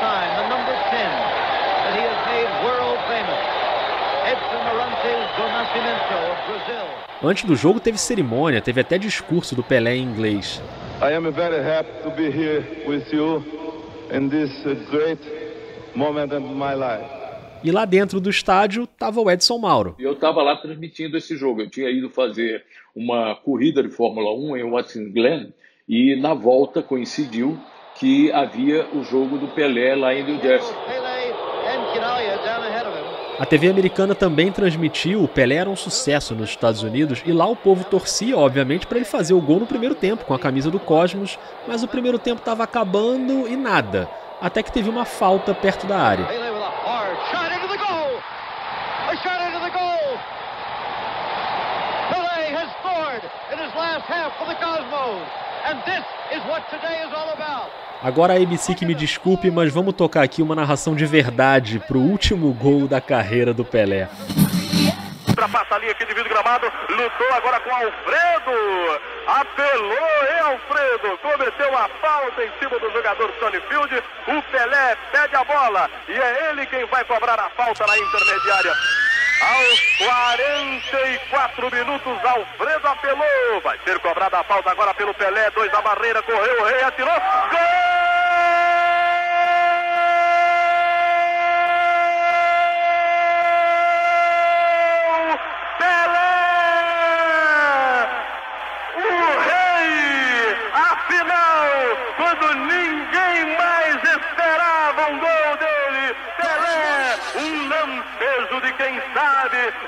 Time 0.00 0.30
the 0.36 0.48
number 0.48 0.76
10 0.90 1.46
that 1.84 1.94
he 1.96 2.02
has 2.04 2.18
made 2.28 2.50
world 2.64 2.98
famous. 3.08 3.42
Edson 4.26 4.62
Arantes 4.72 5.26
do 5.36 5.44
Nascimento. 5.48 6.16
Antes 7.22 7.44
do 7.44 7.56
jogo 7.56 7.80
teve 7.80 7.96
cerimônia, 7.98 8.60
teve 8.60 8.80
até 8.80 8.98
discurso 8.98 9.54
do 9.54 9.62
Pelé 9.62 9.96
em 9.96 10.02
inglês. 10.02 10.60
I 11.00 11.14
am 11.14 11.30
very 11.32 11.60
happy 11.60 12.02
to 12.02 12.10
be 12.10 12.30
here 12.30 12.64
with 12.86 13.12
you 13.12 13.42
in 14.12 14.28
this 14.28 14.50
great 14.90 15.20
moment 15.94 16.34
in 16.34 16.40
my 16.40 16.74
life. 16.74 17.08
E 17.64 17.70
lá 17.70 17.84
dentro 17.84 18.20
do 18.20 18.28
estádio 18.28 18.84
estava 18.84 19.20
o 19.20 19.30
Edson 19.30 19.58
Mauro. 19.58 19.94
Eu 19.98 20.12
estava 20.12 20.42
lá 20.42 20.56
transmitindo 20.56 21.16
esse 21.16 21.36
jogo. 21.36 21.62
Eu 21.62 21.70
tinha 21.70 21.88
ido 21.90 22.10
fazer 22.10 22.64
uma 22.94 23.34
corrida 23.34 23.82
de 23.82 23.88
Fórmula 23.88 24.32
1 24.34 24.56
em 24.58 24.70
Watson 24.70 25.10
Glen 25.12 25.52
e 25.88 26.16
na 26.16 26.34
volta 26.34 26.82
coincidiu 26.82 27.58
que 27.98 28.30
havia 28.32 28.86
o 28.92 29.02
jogo 29.02 29.38
do 29.38 29.48
Pelé 29.48 29.94
lá 29.94 30.14
em 30.14 30.22
New 30.22 30.40
Jersey. 30.40 30.74
A 33.38 33.44
TV 33.44 33.68
americana 33.68 34.14
também 34.14 34.50
transmitiu, 34.50 35.22
o 35.22 35.28
Pelé 35.28 35.56
era 35.56 35.68
um 35.68 35.76
sucesso 35.76 36.34
nos 36.34 36.50
Estados 36.50 36.82
Unidos 36.82 37.22
e 37.24 37.32
lá 37.32 37.46
o 37.46 37.56
povo 37.56 37.84
torcia, 37.84 38.36
obviamente, 38.36 38.86
para 38.86 38.96
ele 38.96 39.04
fazer 39.04 39.34
o 39.34 39.40
gol 39.40 39.60
no 39.60 39.66
primeiro 39.66 39.94
tempo 39.94 40.24
com 40.24 40.32
a 40.32 40.38
camisa 40.38 40.70
do 40.70 40.80
Cosmos, 40.80 41.38
mas 41.66 41.82
o 41.82 41.88
primeiro 41.88 42.18
tempo 42.18 42.40
estava 42.40 42.64
acabando 42.64 43.46
e 43.46 43.56
nada, 43.56 44.08
até 44.40 44.62
que 44.62 44.72
teve 44.72 44.88
uma 44.88 45.04
falta 45.04 45.54
perto 45.54 45.86
da 45.86 45.98
área. 45.98 46.26
And 55.66 55.82
this 55.82 56.04
is 56.30 56.46
what 56.46 56.62
today 56.70 57.02
is 57.02 57.12
all 57.12 57.34
about. 57.34 57.85
Agora 58.02 58.34
a 58.34 58.36
ABC 58.36 58.74
que 58.74 58.84
me 58.84 58.94
desculpe, 58.94 59.50
mas 59.50 59.72
vamos 59.72 59.94
tocar 59.94 60.22
aqui 60.22 60.42
uma 60.42 60.54
narração 60.54 60.94
de 60.94 61.06
verdade 61.06 61.80
pro 61.80 61.98
último 61.98 62.52
gol 62.52 62.86
da 62.86 63.00
carreira 63.00 63.54
do 63.54 63.64
Pelé. 63.64 64.08
Ultrapassa 65.28 65.74
a 65.74 65.78
linha 65.78 65.92
aqui 65.92 66.04
de 66.06 66.14
gramado, 66.14 66.66
lutou 66.88 67.32
agora 67.34 67.60
com 67.60 67.70
Alfredo, 67.70 69.00
apelou, 69.26 69.90
hein, 69.90 70.40
Alfredo? 70.44 71.18
Cometeu 71.18 71.76
a 71.76 71.88
falta 72.00 72.44
em 72.44 72.50
cima 72.58 72.78
do 72.78 72.90
jogador 72.92 73.30
Tony 73.40 73.60
Field. 73.68 74.02
O 74.28 74.42
Pelé 74.50 74.96
pede 75.12 75.36
a 75.36 75.44
bola 75.44 75.90
e 76.08 76.12
é 76.12 76.50
ele 76.50 76.66
quem 76.66 76.84
vai 76.86 77.04
cobrar 77.04 77.38
a 77.38 77.50
falta 77.50 77.86
na 77.86 77.98
intermediária. 77.98 78.72
Aos 79.40 79.80
44 79.98 81.70
minutos, 81.70 82.24
Alfredo 82.24 82.88
apelou. 82.88 83.60
Vai 83.62 83.78
ser 83.84 83.98
cobrada 84.00 84.40
a 84.40 84.44
falta 84.44 84.70
agora 84.70 84.94
pelo 84.94 85.14
Pelé. 85.14 85.50
Dois 85.50 85.70
da 85.70 85.82
barreira, 85.82 86.22
correu 86.22 86.62
o 86.62 86.64
rei, 86.64 86.82
atirou. 86.82 87.14
Gol! 87.50 87.95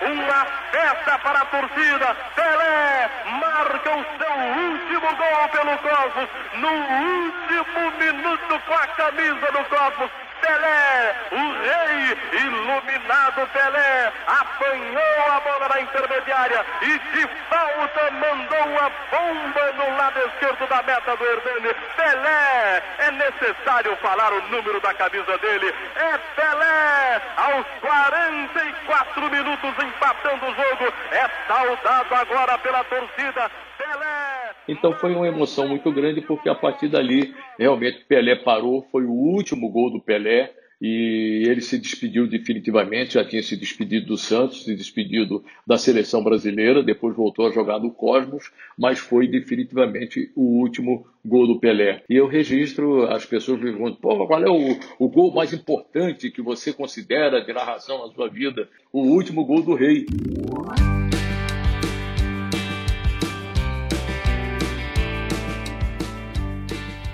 Uma 0.03 0.45
festa 0.71 1.19
para 1.19 1.41
a 1.41 1.45
torcida. 1.47 2.17
Pelé 2.35 3.11
marca 3.41 3.91
o 3.91 4.05
seu 4.19 4.35
último 4.65 5.17
gol 5.17 5.49
pelo 5.49 5.79
Cosmos, 5.79 6.29
no 6.55 6.69
último 6.69 7.91
minuto 7.99 8.61
com 8.67 8.75
a 8.75 8.87
camisa 8.89 9.53
do 9.53 9.65
Cosmos. 9.65 10.28
Pelé, 10.49 11.15
o 11.31 11.37
rei, 11.37 12.41
iluminado 12.41 13.47
Pelé, 13.53 14.13
apanhou 14.27 15.31
a 15.31 15.41
bola 15.41 15.69
na 15.69 15.81
intermediária 15.83 16.65
e 16.81 16.99
de 16.99 17.29
falta 17.51 18.11
mandou 18.13 18.67
uma 18.67 18.91
bomba 19.11 19.73
no 19.73 19.97
lado 19.99 20.19
esquerdo 20.21 20.67
da 20.67 20.83
meta 20.85 21.15
do 21.19 21.23
Hernani. 21.23 21.75
Pelé, 21.97 22.83
é 22.99 23.11
necessário 23.11 23.95
falar 23.99 24.33
o 24.33 24.41
número 24.49 24.81
da 24.81 24.95
camisa 24.95 25.37
dele. 25.37 25.75
É 25.97 26.19
Pelé, 26.35 27.23
aos 27.37 27.67
44 27.83 29.31
minutos 29.31 29.75
empatando 29.85 30.47
o 30.47 30.55
jogo. 30.55 30.95
É 31.13 31.29
saudado 31.47 32.15
agora 32.15 32.57
pela 32.57 32.83
torcida. 32.85 33.51
Pelé. 33.77 34.28
Então 34.69 34.93
foi 34.93 35.15
uma 35.15 35.27
emoção 35.27 35.67
muito 35.67 35.91
grande 35.91 36.21
porque 36.21 36.49
a 36.49 36.55
partir 36.55 36.89
dali 36.89 37.35
realmente 37.59 38.05
Pelé 38.05 38.37
parou, 38.37 38.87
foi 38.93 39.05
o 39.05 39.11
último 39.11 39.71
gol 39.71 39.91
do 39.91 40.01
Pelé 40.01 40.53
e 40.81 41.45
ele 41.47 41.61
se 41.61 41.77
despediu 41.77 42.27
definitivamente, 42.27 43.15
já 43.15 43.25
tinha 43.25 43.43
se 43.43 43.57
despedido 43.57 44.07
do 44.07 44.17
Santos, 44.17 44.65
se 44.65 44.77
despedido 44.77 45.45
da 45.67 45.77
seleção 45.77 46.23
brasileira, 46.23 46.83
depois 46.83 47.17
voltou 47.17 47.49
a 47.49 47.51
jogar 47.51 47.81
no 47.81 47.91
Cosmos, 47.91 48.53
mas 48.79 48.99
foi 48.99 49.27
definitivamente 49.27 50.31
o 50.37 50.61
último 50.61 51.07
gol 51.25 51.49
do 51.49 51.59
Pelé. 51.59 52.03
E 52.09 52.15
eu 52.15 52.29
registro, 52.29 53.05
as 53.11 53.27
pessoas 53.27 53.59
me 53.59 53.73
perguntam, 53.73 53.97
pô, 54.01 54.27
qual 54.27 54.43
é 54.43 54.49
o, 54.49 54.79
o 54.99 55.09
gol 55.09 55.35
mais 55.35 55.53
importante 55.53 56.31
que 56.31 56.41
você 56.41 56.73
considera 56.73 57.41
de 57.41 57.53
narração 57.53 58.07
na 58.07 58.15
sua 58.15 58.29
vida? 58.29 58.69
O 58.93 59.01
último 59.01 59.45
gol 59.45 59.63
do 59.63 59.75
rei. 59.75 60.07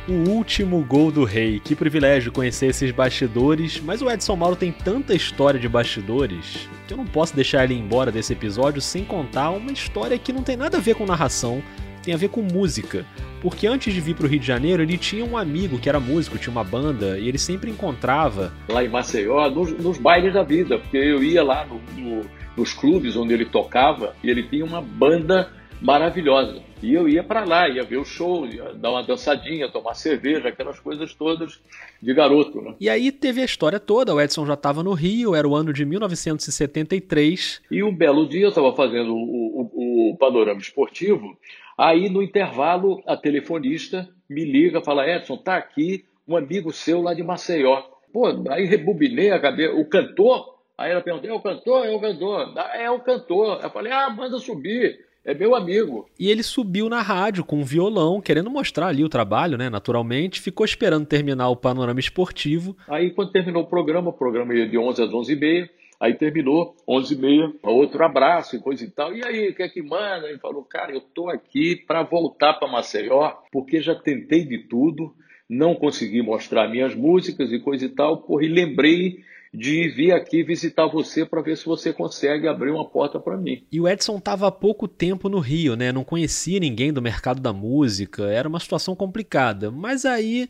O 0.09 0.31
último 0.31 0.85
gol 0.85 1.11
do 1.11 1.25
rei. 1.25 1.61
Que 1.61 1.75
privilégio 1.75 2.33
conhecer 2.33 2.67
esses 2.67 2.91
bastidores, 2.91 3.81
mas 3.81 4.03
o 4.03 4.11
Edson 4.11 4.37
Mauro 4.37 4.57
tem 4.57 4.73
tanta 4.73 5.15
história 5.15 5.59
de 5.59 5.69
bastidores 5.69 6.69
que 6.87 6.93
eu 6.93 6.99
não 6.99 7.07
posso 7.07 7.35
deixar 7.35 7.65
ele 7.65 7.75
embora 7.75 8.13
desse 8.13 8.33
episódio 8.33 8.81
sem 8.81 9.05
contar 9.05 9.51
uma 9.51 9.73
história 9.73 10.19
que 10.19 10.33
não 10.33 10.43
tem 10.43 10.57
nada 10.57 10.77
a 10.77 10.81
ver 10.81 10.95
com 10.95 11.07
narração, 11.07 11.63
tem 12.03 12.13
a 12.13 12.19
ver 12.19 12.29
com 12.29 12.43
música. 12.43 13.07
Porque 13.41 13.67
antes 13.67 13.93
de 13.93 14.01
vir 14.01 14.15
para 14.15 14.27
o 14.27 14.29
Rio 14.29 14.41
de 14.41 14.47
Janeiro, 14.47 14.83
ele 14.83 14.99
tinha 14.99 15.25
um 15.25 15.37
amigo 15.37 15.79
que 15.79 15.89
era 15.89 15.99
músico, 15.99 16.39
tinha 16.39 16.53
uma 16.53 16.65
banda, 16.65 17.19
e 17.19 17.29
ele 17.29 17.39
sempre 17.39 17.71
encontrava. 17.71 18.53
Lá 18.69 18.85
em 18.85 18.89
Maceió, 18.89 19.51
nos, 19.51 19.73
nos 19.73 19.99
bailes 19.99 20.35
da 20.35 20.43
vida, 20.43 20.79
porque 20.79 20.97
eu 20.97 21.23
ia 21.23 21.43
lá 21.43 21.67
no, 21.67 21.81
no, 21.97 22.23
nos 22.57 22.73
clubes 22.73 23.17
onde 23.17 23.33
ele 23.35 23.45
tocava 23.45 24.15
e 24.23 24.31
ele 24.31 24.43
tinha 24.43 24.65
uma 24.65 24.81
banda 24.81 25.51
maravilhosa. 25.85 26.63
E 26.83 26.95
eu 26.95 27.07
ia 27.07 27.23
para 27.23 27.45
lá, 27.45 27.69
ia 27.69 27.85
ver 27.85 27.99
o 27.99 28.05
show, 28.05 28.47
ia 28.47 28.73
dar 28.73 28.91
uma 28.91 29.03
dançadinha, 29.03 29.71
tomar 29.71 29.95
cerveja, 29.95 30.49
aquelas 30.49 30.81
coisas 30.81 31.13
todas 31.15 31.61
de 32.01 32.15
garoto. 32.15 32.63
Né? 32.63 32.75
E 32.81 32.89
aí 32.89 33.13
teve 33.13 33.43
a 33.43 33.45
história 33.45 33.79
toda, 33.79 34.15
o 34.15 34.21
Edson 34.21 34.47
já 34.47 34.55
estava 34.55 34.83
no 34.83 34.95
Rio, 34.95 35.35
era 35.35 35.47
o 35.47 35.55
ano 35.55 35.75
de 35.75 35.85
1973. 35.85 37.61
E 37.71 37.83
um 37.83 37.95
belo 37.95 38.27
dia 38.27 38.45
eu 38.45 38.49
estava 38.49 38.75
fazendo 38.75 39.15
o, 39.15 39.71
o, 39.75 40.13
o 40.13 40.17
panorama 40.17 40.61
esportivo, 40.61 41.37
aí 41.77 42.09
no 42.09 42.23
intervalo 42.23 43.03
a 43.07 43.15
telefonista 43.15 44.09
me 44.29 44.43
liga, 44.43 44.81
fala, 44.81 45.07
Edson, 45.07 45.37
tá 45.37 45.57
aqui 45.57 46.05
um 46.27 46.35
amigo 46.35 46.73
seu 46.73 47.03
lá 47.03 47.13
de 47.13 47.23
Maceió. 47.23 47.83
Pô, 48.11 48.27
aí 48.49 48.65
rebobinei 48.65 49.33
a 49.33 49.41
cabeça, 49.41 49.75
o 49.75 49.85
cantor, 49.85 50.55
aí 50.79 50.93
ela 50.93 51.03
perguntou, 51.03 51.29
é 51.29 51.35
o 51.35 51.41
cantor? 51.41 51.85
É 51.85 51.91
o 51.91 52.01
cantor. 52.01 52.55
Ah, 52.57 52.77
é 52.79 52.91
o 52.91 53.01
cantor. 53.01 53.61
Eu 53.63 53.71
falei, 53.71 53.93
ah, 53.93 54.09
manda 54.09 54.39
subir. 54.39 55.04
É 55.25 55.35
meu 55.35 55.55
amigo. 55.55 56.07
E 56.19 56.31
ele 56.31 56.43
subiu 56.43 56.89
na 56.89 57.01
rádio 57.01 57.45
com 57.45 57.57
um 57.57 57.65
violão, 57.65 58.21
querendo 58.21 58.51
mostrar 58.51 58.89
ali 58.89 59.03
o 59.03 59.09
trabalho, 59.09 59.57
né? 59.57 59.71
Naturalmente, 59.71 60.41
ficou 60.41 60.67
esperando 60.67 61.07
terminar 61.07 61.49
o 61.49 61.57
panorama 61.57 61.99
esportivo. 61.99 62.77
Aí, 62.87 63.11
quando 63.11 63.33
terminou 63.33 63.63
o 63.63 63.67
programa, 63.67 64.11
o 64.11 64.13
programa 64.13 64.55
ia 64.55 64.69
de 64.69 64.77
11 64.77 65.03
às 65.03 65.13
11 65.13 65.33
e 65.33 65.37
meia, 65.37 65.71
aí 65.99 66.15
terminou, 66.15 66.77
11 66.87 67.15
e 67.15 67.19
meia, 67.19 67.53
outro 67.63 68.05
abraço 68.05 68.57
e 68.57 68.61
coisa 68.61 68.85
e 68.85 68.91
tal. 68.91 69.15
E 69.15 69.25
aí, 69.25 69.49
o 69.49 69.55
que 69.55 69.63
é 69.63 69.69
que 69.69 69.83
manda? 69.83 70.29
Ele 70.29 70.39
falou, 70.39 70.63
cara, 70.63 70.93
eu 70.93 71.01
tô 71.01 71.31
aqui 71.31 71.77
para 71.77 72.03
voltar 72.03 72.55
para 72.55 72.71
Maceió, 72.71 73.33
porque 73.51 73.81
já 73.81 73.95
tentei 73.95 74.45
de 74.45 74.59
tudo, 74.69 75.15
não 75.49 75.75
consegui 75.75 76.21
mostrar 76.21 76.69
minhas 76.69 76.95
músicas 76.95 77.51
e 77.51 77.59
coisa 77.59 77.87
e 77.87 77.89
tal, 77.89 78.19
porra, 78.19 78.45
e 78.45 78.49
lembrei 78.49 79.25
de 79.55 79.89
vir 79.89 80.13
aqui 80.13 80.43
visitar 80.43 80.89
você 80.89 81.25
para 81.25 81.41
ver 81.41 81.57
se 81.57 81.65
você 81.65 81.93
consegue 81.93 82.49
abrir 82.49 82.73
uma 82.73 82.85
porta 82.85 83.21
para 83.21 83.37
mim. 83.37 83.65
E 83.71 83.81
o 83.81 83.89
Edson 83.89 84.17
estava 84.17 84.49
há 84.49 84.51
pouco 84.51 84.89
tempo 84.89 85.29
no 85.29 85.39
Rio, 85.39 85.77
né? 85.77 85.93
Não 85.93 86.03
conhecia 86.03 86.59
ninguém 86.59 86.93
do 86.93 87.01
mercado 87.01 87.41
da 87.41 87.53
música, 87.53 88.25
era 88.25 88.49
uma 88.49 88.59
situação 88.59 88.97
complicada. 88.97 89.71
Mas 89.71 90.05
aí 90.05 90.49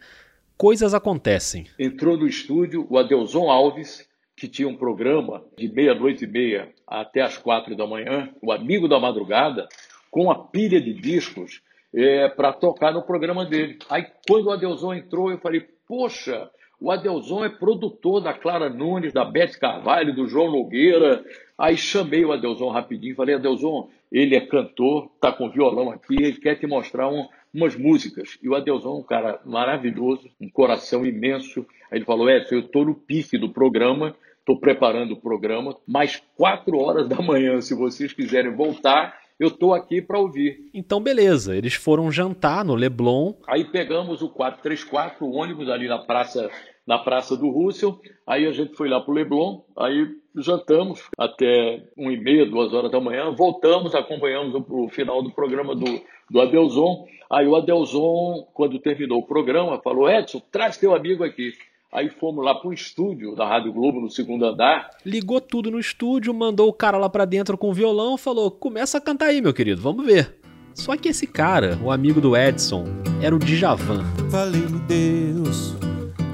coisas 0.57 0.95
acontecem. 0.95 1.67
Entrou 1.79 2.17
no 2.17 2.27
estúdio 2.27 2.87
o 2.89 2.97
Adelson 2.97 3.51
Alves, 3.51 4.09
que 4.35 4.49
tinha 4.49 4.67
um 4.67 4.77
programa 4.77 5.45
de 5.57 5.69
meia-noite 5.69 6.25
e 6.25 6.29
meia 6.29 6.71
até 6.87 7.21
as 7.21 7.37
quatro 7.37 7.77
da 7.77 7.87
manhã, 7.87 8.31
o 8.41 8.51
Amigo 8.51 8.89
da 8.89 8.99
Madrugada, 8.99 9.69
com 10.11 10.31
a 10.31 10.47
pilha 10.47 10.81
de 10.81 10.95
discos 10.95 11.61
é, 11.95 12.29
para 12.31 12.55
tocar 12.55 12.93
no 12.93 13.03
programa 13.03 13.45
dele. 13.45 13.79
Aí 13.91 14.07
quando 14.27 14.47
o 14.47 14.51
Adelson 14.51 14.95
entrou, 14.95 15.31
eu 15.31 15.39
falei, 15.39 15.63
poxa, 15.87 16.49
o 16.81 16.91
Adelson 16.91 17.45
é 17.45 17.49
produtor 17.49 18.21
da 18.21 18.33
Clara 18.33 18.69
Nunes, 18.69 19.13
da 19.13 19.25
Beth 19.25 19.59
Carvalho, 19.59 20.15
do 20.15 20.27
João 20.27 20.51
Nogueira. 20.51 21.25
Aí 21.57 21.77
chamei 21.77 22.25
o 22.25 22.33
Adelson 22.33 22.69
rapidinho, 22.71 23.15
falei, 23.15 23.37
Adelson, 23.37 23.89
ele 24.11 24.37
é 24.37 24.41
cantor, 24.41 25.11
tá 25.21 25.33
com 25.33 25.51
violão 25.51 25.91
aqui, 25.91 26.15
ele 26.15 26.41
quer 26.41 26.57
te 26.57 26.67
mostrar 26.67 27.09
um, 27.09 27.27
umas 27.53 27.77
músicas. 27.77 28.39
E 28.43 28.49
o 28.49 28.55
Adelson, 28.55 28.99
um 28.99 29.03
cara 29.03 29.41
maravilhoso, 29.45 30.29
um 30.41 30.49
coração 30.49 31.07
imenso. 31.07 31.67
Aí 31.91 31.99
ele 31.99 32.05
falou, 32.05 32.29
Edson, 32.29 32.57
eu 32.57 32.61
estou 32.61 32.85
no 32.85 32.95
pique 32.95 33.39
do 33.39 33.51
programa, 33.51 34.15
estou 34.41 34.59
preparando 34.59 35.13
o 35.13 35.21
programa, 35.21 35.77
mais 35.87 36.23
quatro 36.37 36.77
horas 36.79 37.09
da 37.09 37.23
manhã, 37.23 37.61
se 37.61 37.75
vocês 37.75 38.13
quiserem 38.13 38.55
voltar, 38.55 39.24
eu 39.39 39.49
estou 39.49 39.75
aqui 39.75 40.01
para 40.01 40.19
ouvir. 40.19 40.71
Então, 40.73 41.01
beleza. 41.01 41.57
Eles 41.57 41.75
foram 41.75 42.11
jantar 42.11 42.65
no 42.65 42.75
Leblon. 42.75 43.35
Aí 43.49 43.65
pegamos 43.65 44.23
o 44.23 44.29
434, 44.29 45.25
o 45.25 45.33
ônibus 45.33 45.69
ali 45.69 45.89
na 45.89 45.99
praça, 45.99 46.51
na 46.87 46.99
praça 46.99 47.37
do 47.37 47.51
Russell. 47.51 48.01
Aí 48.27 48.47
a 48.47 48.53
gente 48.53 48.77
foi 48.77 48.89
lá 48.89 49.01
para 49.01 49.11
o 49.11 49.15
Leblon. 49.15 49.61
Aí 49.77 50.07
jantamos 50.37 51.03
até 51.19 51.83
1 51.97 52.11
e 52.11 52.17
meia, 52.17 52.47
2 52.47 52.73
horas 52.73 52.91
da 52.91 53.01
manhã. 53.01 53.33
Voltamos, 53.33 53.95
acompanhamos 53.95 54.55
o, 54.55 54.85
o 54.85 54.89
final 54.89 55.23
do 55.23 55.33
programa 55.33 55.75
do, 55.75 56.01
do 56.31 56.41
Adelson. 56.41 57.07
Aí 57.31 57.47
o 57.47 57.57
Adelson, 57.57 58.47
quando 58.55 58.79
terminou 58.79 59.19
o 59.19 59.27
programa, 59.27 59.81
falou: 59.83 60.09
Edson, 60.09 60.41
traz 60.53 60.77
teu 60.77 60.95
amigo 60.95 61.25
aqui. 61.25 61.53
Aí 61.95 62.11
fomos 62.11 62.45
lá 62.45 62.57
para 62.57 62.69
o 62.69 62.73
estúdio 62.73 63.37
da 63.37 63.47
Rádio 63.47 63.73
Globo, 63.73 64.01
no 64.01 64.11
segundo 64.11 64.45
andar. 64.45 64.91
Ligou 65.07 65.41
tudo 65.41 65.71
no 65.71 65.79
estúdio, 65.79 66.35
mandou 66.35 66.69
o 66.69 66.73
cara 66.73 66.99
lá 66.99 67.09
para 67.09 67.25
dentro 67.25 67.57
com 67.57 67.71
o 67.71 67.73
violão, 67.73 68.19
falou: 68.19 68.51
começa 68.51 68.99
a 68.99 69.01
cantar 69.01 69.27
aí, 69.27 69.41
meu 69.41 69.55
querido, 69.55 69.81
vamos 69.81 70.05
ver. 70.05 70.35
Só 70.75 70.97
que 70.97 71.09
esse 71.09 71.25
cara, 71.25 71.79
o 71.81 71.93
amigo 71.93 72.21
do 72.21 72.37
Edson, 72.37 72.85
era 73.23 73.33
o 73.33 73.39
Djavan. 73.39 74.03
Valeu 74.29 74.69
Deus, 74.89 75.77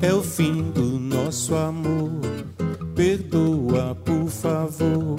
é 0.01 0.15
o 0.15 0.23
fim 0.23 0.63
do 0.73 0.99
nosso 0.99 1.55
amor. 1.55 2.23
Perdoa, 2.97 3.95
por 4.03 4.29
favor. 4.29 5.19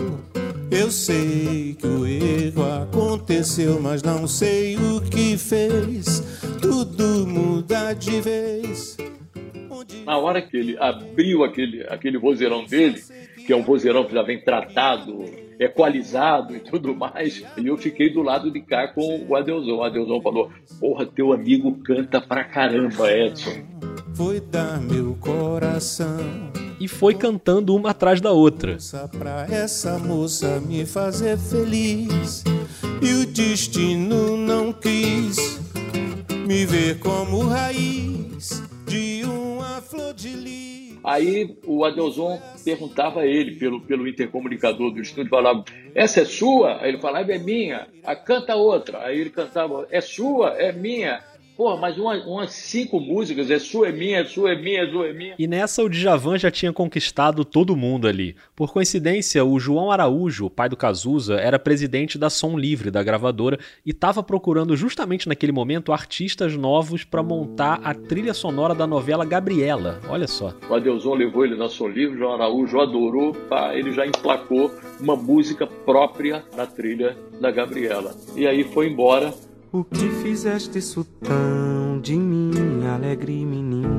Eu 0.72 0.90
sei 0.90 1.76
que 1.76 1.86
o 1.86 2.08
erro 2.08 2.64
aconteceu, 2.82 3.80
mas 3.80 4.02
não 4.02 4.26
sei 4.26 4.76
o 4.76 5.02
que 5.02 5.38
fez. 5.38 6.24
Tudo 6.60 7.28
muda 7.28 7.94
de 7.94 8.22
vez. 8.22 8.98
Na 10.06 10.18
hora 10.18 10.42
que 10.42 10.58
ele 10.58 10.78
abriu 10.80 11.44
aquele, 11.44 11.84
aquele 11.88 12.18
vozeirão 12.18 12.66
dele, 12.66 13.02
que 13.46 13.54
é 13.54 13.56
um 13.56 13.64
vozeirão 13.64 14.06
que 14.06 14.14
já 14.14 14.22
vem 14.22 14.40
tratado, 14.40 15.26
equalizado 15.60 16.56
e 16.56 16.60
tudo 16.60 16.96
mais, 16.96 17.44
e 17.58 17.68
eu 17.68 17.78
fiquei 17.78 18.10
do 18.10 18.22
lado 18.22 18.52
de 18.52 18.62
cá 18.62 18.88
com 18.88 19.26
o 19.28 19.36
Adelson. 19.36 19.76
O 19.76 19.84
Adelson 19.84 20.22
falou: 20.22 20.52
Porra, 20.80 21.06
teu 21.06 21.34
amigo 21.34 21.78
canta 21.84 22.20
pra 22.20 22.44
caramba, 22.44 23.12
Edson. 23.12 23.64
Foi 24.14 24.40
dar 24.40 24.82
meu 24.82 25.16
coração. 25.20 26.52
E 26.80 26.88
foi 26.88 27.14
cantando 27.14 27.76
uma 27.76 27.92
atrás 27.92 28.20
da 28.20 28.32
outra. 28.32 28.76
Pra 29.18 29.46
essa 29.52 30.00
moça 30.00 30.60
me 30.60 30.84
fazer 30.84 31.38
feliz. 31.38 32.44
E 33.02 33.14
o 33.22 33.28
destino 33.28 34.36
não 34.36 34.74
quis 34.74 35.60
me 36.48 36.66
ver 36.66 36.98
como 37.00 37.48
raiz 37.48 38.64
de 38.88 39.22
lis. 39.24 39.51
Aí 41.04 41.58
o 41.66 41.84
Adelson 41.84 42.40
perguntava 42.64 43.22
a 43.22 43.26
ele 43.26 43.56
pelo, 43.56 43.82
pelo 43.82 44.08
intercomunicador 44.08 44.92
do 44.92 45.02
estúdio, 45.02 45.30
falava, 45.30 45.64
essa 45.96 46.22
é 46.22 46.26
sua? 46.26 46.80
Aí 46.82 46.90
ele 46.90 47.00
falava, 47.00 47.32
é 47.32 47.40
minha. 47.40 47.88
A 48.04 48.16
canta 48.16 48.56
outra. 48.56 49.04
Aí 49.06 49.20
ele 49.20 49.32
cantava, 49.32 49.88
é 49.90 50.00
sua? 50.00 50.50
É 50.52 50.72
minha. 50.72 51.24
Porra, 51.62 51.78
mas 51.78 51.96
uma, 51.96 52.16
umas 52.26 52.54
cinco 52.54 53.00
músicas, 53.00 53.52
é 53.52 53.60
sua, 53.60 53.90
é 53.90 53.92
minha, 53.92 54.22
é 54.22 54.26
sua, 54.26 54.52
é 54.52 54.56
minha, 54.56 54.82
é 54.82 54.90
sua, 54.90 55.08
é 55.08 55.14
minha. 55.14 55.36
E 55.38 55.46
nessa 55.46 55.84
o 55.84 55.88
Djavan 55.88 56.36
já 56.36 56.50
tinha 56.50 56.74
conquistado 56.74 57.46
todo 57.46 57.78
mundo 57.78 58.08
ali. 58.08 58.36
Por 58.56 58.74
coincidência, 58.74 59.46
o 59.46 59.60
João 59.60 59.92
Araújo, 59.92 60.48
o 60.48 60.50
pai 60.50 60.68
do 60.68 60.76
Cazuza, 60.76 61.36
era 61.36 61.60
presidente 61.60 62.18
da 62.18 62.32
Som 62.32 62.58
Livre, 62.58 62.90
da 62.90 63.04
gravadora, 63.04 63.60
e 63.86 63.92
estava 63.92 64.24
procurando 64.24 64.76
justamente 64.76 65.28
naquele 65.28 65.52
momento 65.52 65.94
artistas 65.94 66.58
novos 66.58 67.04
para 67.04 67.22
montar 67.22 67.80
a 67.84 67.94
trilha 67.94 68.34
sonora 68.34 68.74
da 68.74 68.88
novela 68.88 69.24
Gabriela. 69.24 70.02
Olha 70.10 70.28
só. 70.28 70.56
O 70.68 70.74
Adelson 70.74 71.14
levou 71.14 71.46
ele 71.46 71.56
na 71.56 71.70
Som 71.70 71.90
Livre, 71.90 72.16
o 72.16 72.18
João 72.18 72.34
Araújo 72.34 72.80
adorou, 72.80 73.36
pá, 73.36 73.76
ele 73.76 73.92
já 73.92 74.04
emplacou 74.04 74.72
uma 75.00 75.16
música 75.16 75.68
própria 75.68 76.44
na 76.58 76.66
trilha 76.66 77.16
da 77.40 77.52
Gabriela. 77.52 78.16
E 78.36 78.48
aí 78.48 78.64
foi 78.64 78.88
embora 78.88 79.32
o 79.72 79.86
que 79.86 80.10
fizeste 80.22 80.80
isso 80.80 81.06
tão 81.24 82.00
de 82.02 82.16
mim, 82.16 82.52
alegre 82.86 83.46
menina? 83.46 83.90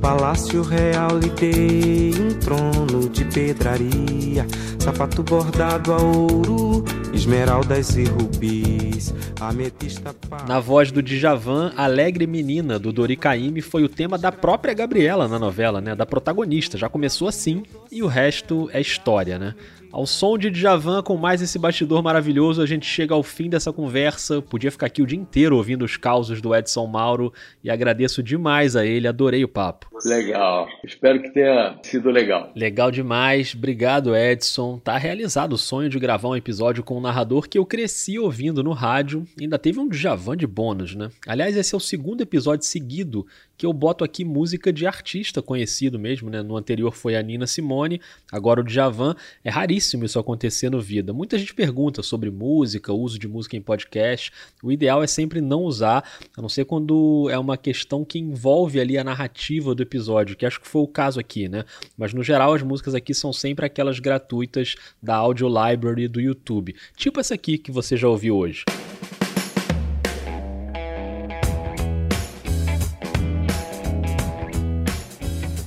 Palácio 0.00 0.62
Real 0.62 1.18
lhe 1.18 1.28
dei 1.28 2.12
um 2.20 2.30
trono 2.40 3.08
de 3.08 3.24
pedraria, 3.26 4.46
sapato 4.78 5.22
bordado 5.22 5.92
a 5.92 6.02
ouro, 6.02 6.84
esmeraldas 7.12 7.96
e 7.96 8.04
rubis, 8.04 9.14
ametista. 9.38 10.16
Na 10.48 10.58
voz 10.58 10.90
do 10.90 11.02
Djavan, 11.02 11.72
Alegre 11.76 12.26
Menina, 12.26 12.78
do 12.78 12.92
Dori 12.92 13.16
Caymmi, 13.16 13.60
foi 13.60 13.84
o 13.84 13.88
tema 13.88 14.18
da 14.18 14.32
própria 14.32 14.74
Gabriela 14.74 15.28
na 15.28 15.38
novela, 15.38 15.80
né? 15.80 15.94
Da 15.94 16.06
protagonista. 16.06 16.76
Já 16.78 16.88
começou 16.88 17.28
assim 17.28 17.62
e 17.92 18.02
o 18.02 18.06
resto 18.06 18.68
é 18.72 18.80
história, 18.80 19.38
né? 19.38 19.54
Ao 19.92 20.06
som 20.06 20.38
de 20.38 20.50
Djavan, 20.50 21.02
com 21.02 21.16
mais 21.16 21.42
esse 21.42 21.58
bastidor 21.58 22.00
maravilhoso, 22.00 22.62
a 22.62 22.66
gente 22.66 22.86
chega 22.86 23.12
ao 23.12 23.24
fim 23.24 23.50
dessa 23.50 23.72
conversa. 23.72 24.40
Podia 24.40 24.70
ficar 24.70 24.86
aqui 24.86 25.02
o 25.02 25.06
dia 25.06 25.18
inteiro 25.18 25.56
ouvindo 25.56 25.84
os 25.84 25.96
causos 25.96 26.40
do 26.40 26.54
Edson 26.54 26.86
Mauro 26.86 27.32
e 27.62 27.68
agradeço 27.68 28.22
demais 28.22 28.76
a 28.76 28.86
ele, 28.86 29.08
adorei 29.08 29.42
o 29.42 29.48
papo. 29.48 29.90
Legal, 30.04 30.68
espero 30.84 31.20
que 31.20 31.30
tenha 31.30 31.76
sido 31.82 32.08
legal. 32.08 32.52
Legal 32.54 32.90
demais, 32.92 33.52
obrigado 33.54 34.16
Edson. 34.16 34.78
Tá 34.78 34.96
realizado 34.96 35.54
o 35.54 35.58
sonho 35.58 35.88
de 35.88 35.98
gravar 35.98 36.28
um 36.28 36.36
episódio 36.36 36.84
com 36.84 36.96
um 36.96 37.00
narrador 37.00 37.48
que 37.48 37.58
eu 37.58 37.66
cresci 37.66 38.16
ouvindo 38.16 38.62
no 38.62 38.72
rádio. 38.72 39.24
Ainda 39.40 39.58
teve 39.58 39.80
um 39.80 39.88
Djavan 39.88 40.36
de 40.36 40.46
bônus, 40.46 40.94
né? 40.94 41.10
Aliás, 41.26 41.56
esse 41.56 41.74
é 41.74 41.76
o 41.76 41.80
segundo 41.80 42.20
episódio 42.20 42.64
seguido 42.64 43.26
que 43.60 43.66
eu 43.66 43.74
boto 43.74 44.02
aqui 44.02 44.24
música 44.24 44.72
de 44.72 44.86
artista 44.86 45.42
conhecido 45.42 45.98
mesmo, 45.98 46.30
né? 46.30 46.42
No 46.42 46.56
anterior 46.56 46.94
foi 46.94 47.14
a 47.14 47.20
Nina 47.20 47.46
Simone, 47.46 48.00
agora 48.32 48.62
o 48.62 48.64
Djavan. 48.64 49.14
É 49.44 49.50
raríssimo 49.50 50.02
isso 50.02 50.18
acontecer 50.18 50.70
no 50.70 50.80
Vida. 50.80 51.12
Muita 51.12 51.36
gente 51.36 51.52
pergunta 51.52 52.02
sobre 52.02 52.30
música, 52.30 52.90
uso 52.90 53.18
de 53.18 53.28
música 53.28 53.58
em 53.58 53.60
podcast. 53.60 54.32
O 54.62 54.72
ideal 54.72 55.02
é 55.02 55.06
sempre 55.06 55.42
não 55.42 55.64
usar, 55.64 56.02
a 56.34 56.40
não 56.40 56.48
ser 56.48 56.64
quando 56.64 57.28
é 57.30 57.38
uma 57.38 57.58
questão 57.58 58.02
que 58.02 58.18
envolve 58.18 58.80
ali 58.80 58.96
a 58.96 59.04
narrativa 59.04 59.74
do 59.74 59.82
episódio, 59.82 60.36
que 60.36 60.46
acho 60.46 60.58
que 60.58 60.66
foi 60.66 60.80
o 60.80 60.88
caso 60.88 61.20
aqui, 61.20 61.46
né? 61.46 61.66
Mas 61.98 62.14
no 62.14 62.22
geral 62.22 62.54
as 62.54 62.62
músicas 62.62 62.94
aqui 62.94 63.12
são 63.12 63.30
sempre 63.30 63.66
aquelas 63.66 63.98
gratuitas 63.98 64.74
da 65.02 65.16
Audio 65.16 65.48
Library 65.48 66.08
do 66.08 66.18
YouTube. 66.18 66.74
Tipo 66.96 67.20
essa 67.20 67.34
aqui 67.34 67.58
que 67.58 67.70
você 67.70 67.94
já 67.94 68.08
ouviu 68.08 68.38
hoje. 68.38 68.64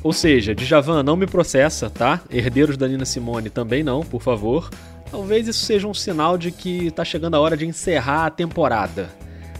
Ou 0.04 0.12
seja, 0.12 0.54
Djavan 0.54 1.01
não 1.01 1.16
me 1.16 1.26
processa, 1.26 1.89
tá? 1.89 2.22
Herdeiros 2.30 2.76
da 2.76 2.88
Nina 2.88 3.06
Simone 3.06 3.49
também 3.49 3.84
não, 3.84 4.01
por 4.01 4.22
favor. 4.22 4.70
Talvez 5.10 5.47
isso 5.47 5.66
seja 5.66 5.88
um 5.88 5.93
sinal 5.93 6.38
de 6.38 6.51
que 6.51 6.91
tá 6.91 7.06
chegando 7.06 7.36
a 7.36 7.39
hora 7.39 7.56
de 7.56 7.66
encerrar 7.66 8.26
a 8.26 8.30
temporada. 8.30 9.10